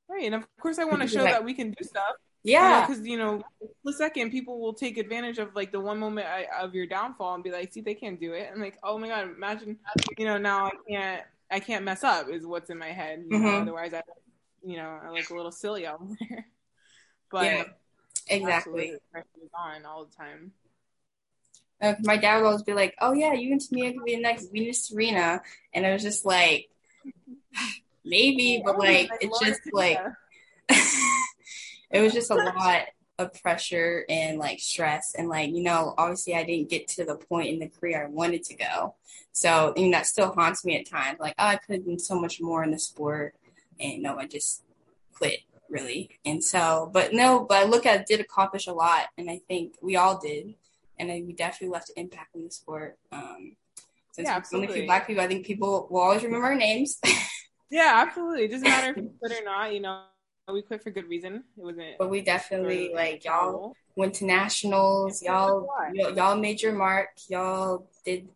Right, 0.08 0.24
and 0.24 0.34
of 0.34 0.46
course, 0.58 0.78
I 0.78 0.84
want 0.84 1.02
to 1.02 1.08
show 1.08 1.22
like, 1.22 1.32
that 1.32 1.44
we 1.44 1.54
can 1.54 1.70
do 1.70 1.84
stuff. 1.84 2.14
Yeah, 2.42 2.86
because 2.86 3.06
you 3.06 3.18
know, 3.18 3.42
a 3.86 3.92
second, 3.92 4.30
people 4.30 4.60
will 4.60 4.72
take 4.72 4.96
advantage 4.96 5.38
of 5.38 5.54
like 5.54 5.70
the 5.70 5.80
one 5.80 5.98
moment 5.98 6.26
I, 6.26 6.46
of 6.62 6.74
your 6.74 6.86
downfall 6.86 7.34
and 7.34 7.44
be 7.44 7.50
like, 7.50 7.72
"See, 7.72 7.82
they 7.82 7.94
can't 7.94 8.18
do 8.18 8.32
it," 8.32 8.48
and 8.50 8.60
like, 8.60 8.78
"Oh 8.82 8.98
my 8.98 9.08
god, 9.08 9.24
imagine, 9.24 9.78
you 10.16 10.24
know, 10.24 10.38
now 10.38 10.66
I 10.66 10.72
can't, 10.88 11.22
I 11.50 11.60
can't 11.60 11.84
mess 11.84 12.04
up," 12.04 12.28
is 12.30 12.46
what's 12.46 12.70
in 12.70 12.78
my 12.78 12.92
head. 12.92 13.24
You 13.28 13.36
mm-hmm. 13.36 13.44
know, 13.44 13.58
otherwise, 13.58 13.92
I, 13.92 14.02
you 14.64 14.76
know, 14.76 14.98
I 15.02 15.10
look 15.10 15.28
a 15.28 15.34
little 15.34 15.52
silly 15.52 15.86
out 15.86 16.00
there. 16.28 16.46
but 17.30 17.44
yeah, 17.44 17.64
exactly, 18.28 18.94
on 19.54 19.84
all 19.84 20.06
the 20.06 20.16
time. 20.16 20.52
Uh, 21.80 21.94
my 22.02 22.16
dad 22.16 22.38
would 22.38 22.46
always 22.46 22.62
be 22.62 22.72
like, 22.72 22.94
"Oh 23.00 23.12
yeah, 23.12 23.34
you 23.34 23.52
and 23.52 23.60
Tamia 23.60 23.92
could 23.94 24.04
be 24.04 24.14
the 24.14 24.22
next 24.22 24.50
Venus 24.52 24.88
Serena," 24.88 25.42
and 25.74 25.84
I 25.84 25.92
was 25.92 26.02
just 26.02 26.24
like 26.24 26.70
maybe, 28.08 28.62
but 28.64 28.78
like 28.78 29.10
it's 29.20 29.38
just 29.40 29.60
like 29.72 29.98
it 31.90 32.00
was 32.00 32.12
just 32.12 32.30
a 32.30 32.34
lot 32.34 32.82
of 33.18 33.34
pressure 33.42 34.04
and 34.08 34.38
like 34.38 34.60
stress 34.60 35.14
and 35.18 35.28
like 35.28 35.50
you 35.50 35.62
know 35.62 35.92
obviously 35.98 36.34
I 36.34 36.44
didn't 36.44 36.70
get 36.70 36.86
to 36.88 37.04
the 37.04 37.16
point 37.16 37.48
in 37.48 37.58
the 37.58 37.68
career 37.68 38.04
I 38.04 38.08
wanted 38.08 38.44
to 38.44 38.54
go. 38.54 38.94
So 39.32 39.74
I 39.76 39.80
mean 39.80 39.90
that 39.92 40.06
still 40.06 40.32
haunts 40.32 40.64
me 40.64 40.78
at 40.78 40.88
times. 40.88 41.18
Like 41.20 41.34
oh, 41.38 41.46
I 41.46 41.56
could 41.56 41.76
have 41.76 41.86
been 41.86 41.98
so 41.98 42.18
much 42.20 42.40
more 42.40 42.62
in 42.62 42.70
the 42.70 42.78
sport, 42.78 43.34
and 43.78 44.02
no, 44.02 44.18
I 44.18 44.26
just 44.26 44.62
quit 45.14 45.40
really. 45.68 46.10
And 46.24 46.42
so, 46.42 46.90
but 46.92 47.12
no, 47.12 47.44
but 47.48 47.58
I 47.58 47.64
look 47.64 47.86
at 47.86 48.00
it, 48.00 48.06
did 48.06 48.20
accomplish 48.20 48.66
a 48.66 48.72
lot, 48.72 49.06
and 49.16 49.30
I 49.30 49.40
think 49.48 49.74
we 49.82 49.96
all 49.96 50.18
did, 50.18 50.54
and 50.98 51.08
we 51.26 51.32
definitely 51.32 51.72
left 51.72 51.90
an 51.90 52.02
impact 52.02 52.34
in 52.34 52.44
the 52.44 52.50
sport. 52.50 52.98
Um, 53.12 53.56
since 54.12 54.26
yeah, 54.26 54.36
absolutely. 54.36 54.68
only 54.68 54.80
few 54.80 54.86
black 54.86 55.06
people, 55.06 55.22
I 55.22 55.28
think 55.28 55.46
people 55.46 55.86
will 55.90 56.00
always 56.00 56.22
remember 56.22 56.46
our 56.46 56.54
names. 56.54 56.98
Yeah, 57.70 58.04
absolutely. 58.06 58.44
It 58.44 58.50
doesn't 58.50 58.68
matter 58.68 58.90
if 58.90 58.96
you 58.96 59.12
quit 59.18 59.40
or 59.40 59.44
not. 59.44 59.72
You 59.72 59.80
know, 59.80 60.02
we 60.52 60.62
quit 60.62 60.82
for 60.82 60.90
good 60.90 61.08
reason. 61.08 61.44
It 61.56 61.62
wasn't. 61.62 61.98
But 61.98 62.10
we 62.10 62.22
definitely 62.22 62.92
like 62.94 63.24
y'all 63.24 63.74
went 63.96 64.14
to 64.14 64.24
nationals. 64.24 65.22
Y'all, 65.22 65.68
y'all 66.14 66.36
made 66.36 66.62
your 66.62 66.72
mark. 66.72 67.10
Y'all 67.28 67.86
did. 68.04 68.28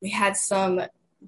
We 0.00 0.10
had 0.10 0.36
some 0.36 0.80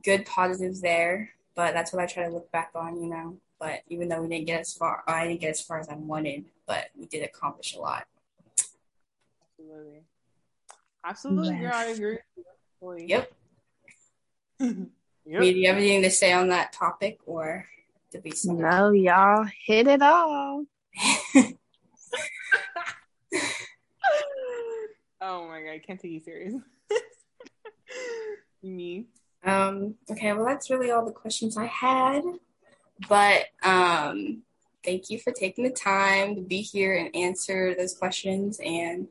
good 0.04 0.26
positives 0.26 0.80
there, 0.80 1.30
but 1.54 1.74
that's 1.74 1.92
what 1.92 2.02
I 2.02 2.06
try 2.06 2.24
to 2.24 2.30
look 2.30 2.50
back 2.50 2.70
on. 2.74 3.00
You 3.00 3.08
know, 3.08 3.36
but 3.58 3.80
even 3.88 4.08
though 4.08 4.22
we 4.22 4.28
didn't 4.28 4.46
get 4.46 4.60
as 4.60 4.72
far, 4.74 5.02
I 5.06 5.28
didn't 5.28 5.40
get 5.40 5.50
as 5.50 5.60
far 5.60 5.78
as 5.78 5.88
I 5.88 5.94
wanted, 5.94 6.46
but 6.66 6.86
we 6.98 7.06
did 7.06 7.22
accomplish 7.22 7.74
a 7.76 7.80
lot. 7.80 8.06
Absolutely. 9.58 10.02
Absolutely, 11.04 11.58
yes. 11.60 11.60
girl. 11.60 11.72
I 11.74 11.84
agree. 11.86 13.06
Yep. 13.06 13.32
Yep. 15.30 15.42
do 15.42 15.46
you 15.46 15.68
have 15.68 15.76
anything 15.76 16.02
to 16.02 16.10
say 16.10 16.32
on 16.32 16.48
that 16.48 16.72
topic 16.72 17.20
or 17.24 17.64
to 18.10 18.18
be 18.18 18.32
No, 18.46 18.90
y'all 18.90 19.46
hit 19.64 19.86
it 19.86 20.02
all. 20.02 20.64
oh 25.20 25.46
my 25.46 25.62
god, 25.62 25.70
I 25.70 25.80
can't 25.86 26.00
take 26.00 26.10
you 26.10 26.18
serious. 26.18 26.54
Me. 28.64 29.06
Um, 29.44 29.94
okay, 30.10 30.32
well 30.32 30.46
that's 30.46 30.68
really 30.68 30.90
all 30.90 31.06
the 31.06 31.12
questions 31.12 31.56
I 31.56 31.66
had. 31.66 32.24
But 33.08 33.44
um 33.62 34.42
thank 34.84 35.10
you 35.10 35.20
for 35.20 35.30
taking 35.30 35.62
the 35.62 35.70
time 35.70 36.34
to 36.34 36.40
be 36.40 36.60
here 36.60 36.96
and 36.96 37.14
answer 37.14 37.72
those 37.76 37.94
questions 37.94 38.58
and 38.64 39.06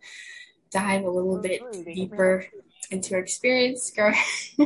dive 0.69 1.05
a 1.05 1.09
little 1.09 1.37
bit 1.37 1.61
deeper 1.85 2.45
into 2.91 3.11
your 3.11 3.19
experience 3.21 3.89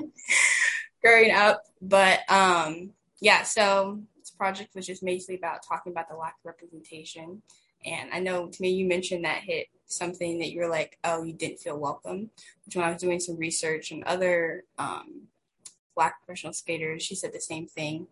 growing 1.04 1.32
up. 1.32 1.64
But 1.82 2.20
um, 2.30 2.92
yeah, 3.20 3.44
so 3.44 4.00
this 4.20 4.32
project 4.32 4.76
was 4.76 4.88
just 4.88 5.04
basically 5.04 5.36
about 5.36 5.66
talking 5.68 5.92
about 5.92 6.10
the 6.10 6.16
lack 6.16 6.36
of 6.40 6.46
representation. 6.46 7.42
And 7.86 8.10
I 8.14 8.20
know 8.20 8.48
Tamia, 8.48 8.76
you 8.76 8.88
mentioned 8.88 9.26
that 9.26 9.44
hit 9.44 9.68
something 9.86 10.40
that 10.40 10.52
you're 10.52 10.70
like, 10.70 10.98
oh, 11.04 11.24
you 11.24 11.34
didn't 11.34 11.60
feel 11.60 11.78
welcome. 11.78 12.30
Which 12.66 12.76
when 12.76 12.86
I 12.86 12.92
was 12.92 13.02
doing 13.02 13.20
some 13.20 13.38
research 13.38 13.92
and 13.92 14.04
other 14.06 14.64
um, 14.78 15.24
black 15.96 16.26
professional 16.26 16.54
skaters, 16.54 17.04
she 17.04 17.16
said 17.16 17.34
the 17.34 17.42
same 17.42 17.68
thing. 17.68 18.08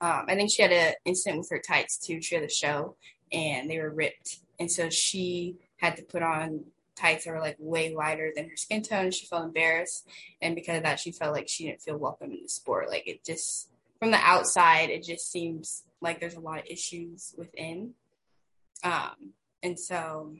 Um, 0.00 0.24
I 0.28 0.34
think 0.34 0.50
she 0.52 0.62
had 0.62 0.72
an 0.72 0.94
incident 1.04 1.38
with 1.38 1.50
her 1.50 1.60
tights 1.60 1.98
too. 1.98 2.20
She 2.20 2.34
had 2.34 2.44
a 2.44 2.50
show 2.50 2.96
and 3.32 3.70
they 3.70 3.78
were 3.78 3.90
ripped 3.90 4.40
and 4.60 4.70
so 4.70 4.90
she 4.90 5.56
had 5.78 5.96
to 5.96 6.02
put 6.02 6.22
on 6.22 6.66
tights 7.00 7.24
that 7.24 7.32
were 7.32 7.40
like 7.40 7.56
way 7.58 7.94
wider 7.94 8.30
than 8.34 8.48
her 8.48 8.56
skin 8.56 8.82
tone. 8.82 9.10
She 9.10 9.26
felt 9.26 9.44
embarrassed, 9.44 10.08
and 10.40 10.54
because 10.54 10.78
of 10.78 10.82
that, 10.84 11.00
she 11.00 11.12
felt 11.12 11.34
like 11.34 11.48
she 11.48 11.66
didn't 11.66 11.82
feel 11.82 11.96
welcome 11.96 12.32
in 12.32 12.42
the 12.42 12.48
sport. 12.48 12.88
Like 12.88 13.06
it 13.06 13.24
just 13.24 13.68
from 13.98 14.10
the 14.10 14.18
outside, 14.18 14.90
it 14.90 15.04
just 15.04 15.30
seems 15.30 15.84
like 16.00 16.20
there's 16.20 16.34
a 16.34 16.40
lot 16.40 16.58
of 16.58 16.66
issues 16.66 17.34
within. 17.36 17.94
Um, 18.82 19.34
and 19.62 19.78
so, 19.78 20.34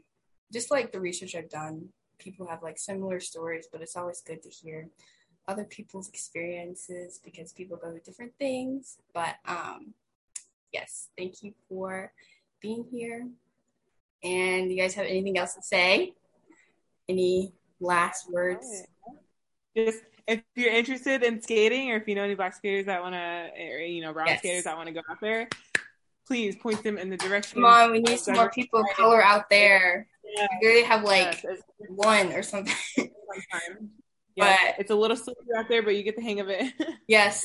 just 0.52 0.70
like 0.70 0.92
the 0.92 1.00
research 1.00 1.34
I've 1.34 1.50
done, 1.50 1.90
people 2.18 2.46
have 2.46 2.62
like 2.62 2.78
similar 2.78 3.20
stories, 3.20 3.68
but 3.70 3.82
it's 3.82 3.96
always 3.96 4.22
good 4.22 4.42
to 4.42 4.48
hear 4.48 4.88
other 5.46 5.64
people's 5.64 6.08
experiences 6.08 7.20
because 7.22 7.52
people 7.52 7.76
go 7.76 7.90
through 7.90 8.00
different 8.04 8.32
things. 8.38 8.98
But 9.12 9.36
um, 9.46 9.94
yes, 10.72 11.08
thank 11.18 11.42
you 11.42 11.52
for 11.68 12.12
being 12.60 12.86
here. 12.90 13.28
And 14.22 14.70
you 14.70 14.76
guys 14.76 14.94
have 14.94 15.06
anything 15.06 15.38
else 15.38 15.54
to 15.54 15.62
say? 15.62 16.14
Any 17.10 17.52
last 17.80 18.30
words? 18.30 18.84
Just 19.76 20.02
if 20.28 20.42
you're 20.54 20.72
interested 20.72 21.24
in 21.24 21.42
skating, 21.42 21.90
or 21.90 21.96
if 21.96 22.06
you 22.06 22.14
know 22.14 22.22
any 22.22 22.34
black 22.36 22.54
skaters 22.54 22.86
that 22.86 23.02
want 23.02 23.14
to, 23.14 23.84
you 23.84 24.00
know, 24.00 24.12
brown 24.12 24.28
yes. 24.28 24.38
skaters 24.38 24.64
that 24.64 24.76
want 24.76 24.86
to 24.86 24.92
go 24.92 25.00
out 25.10 25.20
there, 25.20 25.48
please 26.26 26.54
point 26.54 26.82
them 26.84 26.98
in 26.98 27.10
the 27.10 27.16
direction. 27.16 27.56
Come 27.56 27.64
on, 27.64 27.90
we 27.90 28.00
need 28.00 28.20
some 28.20 28.34
more 28.34 28.50
people 28.50 28.80
of 28.80 28.86
color 28.96 29.22
out 29.22 29.50
there. 29.50 30.06
Yeah. 30.36 30.46
We 30.62 30.68
already 30.68 30.86
have 30.86 31.02
like 31.02 31.42
yes, 31.42 31.58
one 31.88 32.32
or 32.32 32.42
something. 32.42 32.74
Yeah, 34.36 34.56
but 34.74 34.80
it's 34.80 34.90
a 34.90 34.94
little 34.94 35.16
slippery 35.16 35.44
out 35.58 35.66
there, 35.68 35.82
but 35.82 35.96
you 35.96 36.04
get 36.04 36.16
the 36.16 36.22
hang 36.22 36.38
of 36.38 36.48
it. 36.48 36.72
yes. 37.08 37.44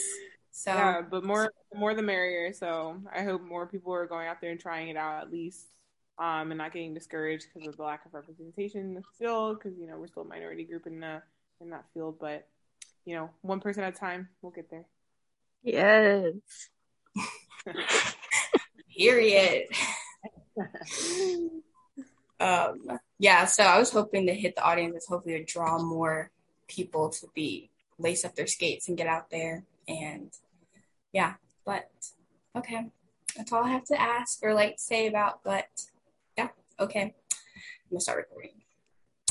So 0.52 0.72
yeah, 0.72 1.02
but 1.02 1.26
more 1.26 1.52
more 1.74 1.94
the 1.94 2.04
merrier. 2.04 2.54
So 2.54 3.02
I 3.14 3.24
hope 3.24 3.42
more 3.42 3.66
people 3.68 3.94
are 3.94 4.06
going 4.06 4.28
out 4.28 4.40
there 4.40 4.52
and 4.52 4.60
trying 4.60 4.90
it 4.90 4.96
out 4.96 5.22
at 5.22 5.32
least, 5.32 5.66
um, 6.18 6.52
and 6.52 6.58
not 6.58 6.74
getting 6.74 6.94
discouraged 6.94 7.48
because 7.54 7.68
of 7.68 7.78
the 7.78 7.84
lack 7.84 8.06
of 8.06 8.14
representation 8.14 9.04
still, 9.16 9.54
because 9.54 9.78
you 9.78 9.88
know 9.88 9.98
we're 9.98 10.08
still 10.08 10.24
a 10.24 10.28
minority 10.28 10.64
group 10.64 10.88
in 10.88 11.00
the 11.00 11.22
in 11.62 11.70
that 11.72 11.86
field. 11.94 12.18
But 12.20 12.48
you 13.06 13.16
know, 13.16 13.30
one 13.42 13.60
person 13.60 13.84
at 13.84 13.96
a 13.96 13.98
time, 13.98 14.30
we'll 14.42 14.52
get 14.52 14.70
there. 14.70 14.86
Yes. 15.64 16.34
Period. 18.98 19.68
um, 22.40 23.00
yeah, 23.20 23.46
so 23.46 23.64
I 23.64 23.78
was 23.80 23.92
hoping 23.92 24.28
to 24.28 24.34
hit 24.34 24.56
the 24.56 24.64
audience, 24.64 25.06
hopefully 25.08 25.38
to 25.38 25.44
draw 25.44 25.82
more 25.82 26.32
people 26.68 27.10
to 27.10 27.28
be 27.34 27.70
lace 27.98 28.26
up 28.26 28.36
their 28.36 28.48
skates 28.48 28.88
and 28.88 28.98
get 28.98 29.08
out 29.08 29.30
there 29.30 29.64
and 29.88 30.32
yeah, 31.12 31.36
but 31.66 31.90
okay. 32.58 32.88
That's 33.38 33.52
all 33.52 33.64
I 33.64 33.70
have 33.70 33.86
to 33.86 34.00
ask 34.00 34.40
or 34.44 34.54
like 34.54 34.76
say 34.78 35.08
about, 35.08 35.44
but 35.44 35.68
yeah, 35.78 35.95
okay. 36.80 37.02
I'm 37.02 37.90
gonna 37.90 38.02
start 38.02 38.18
recording. 38.18 38.65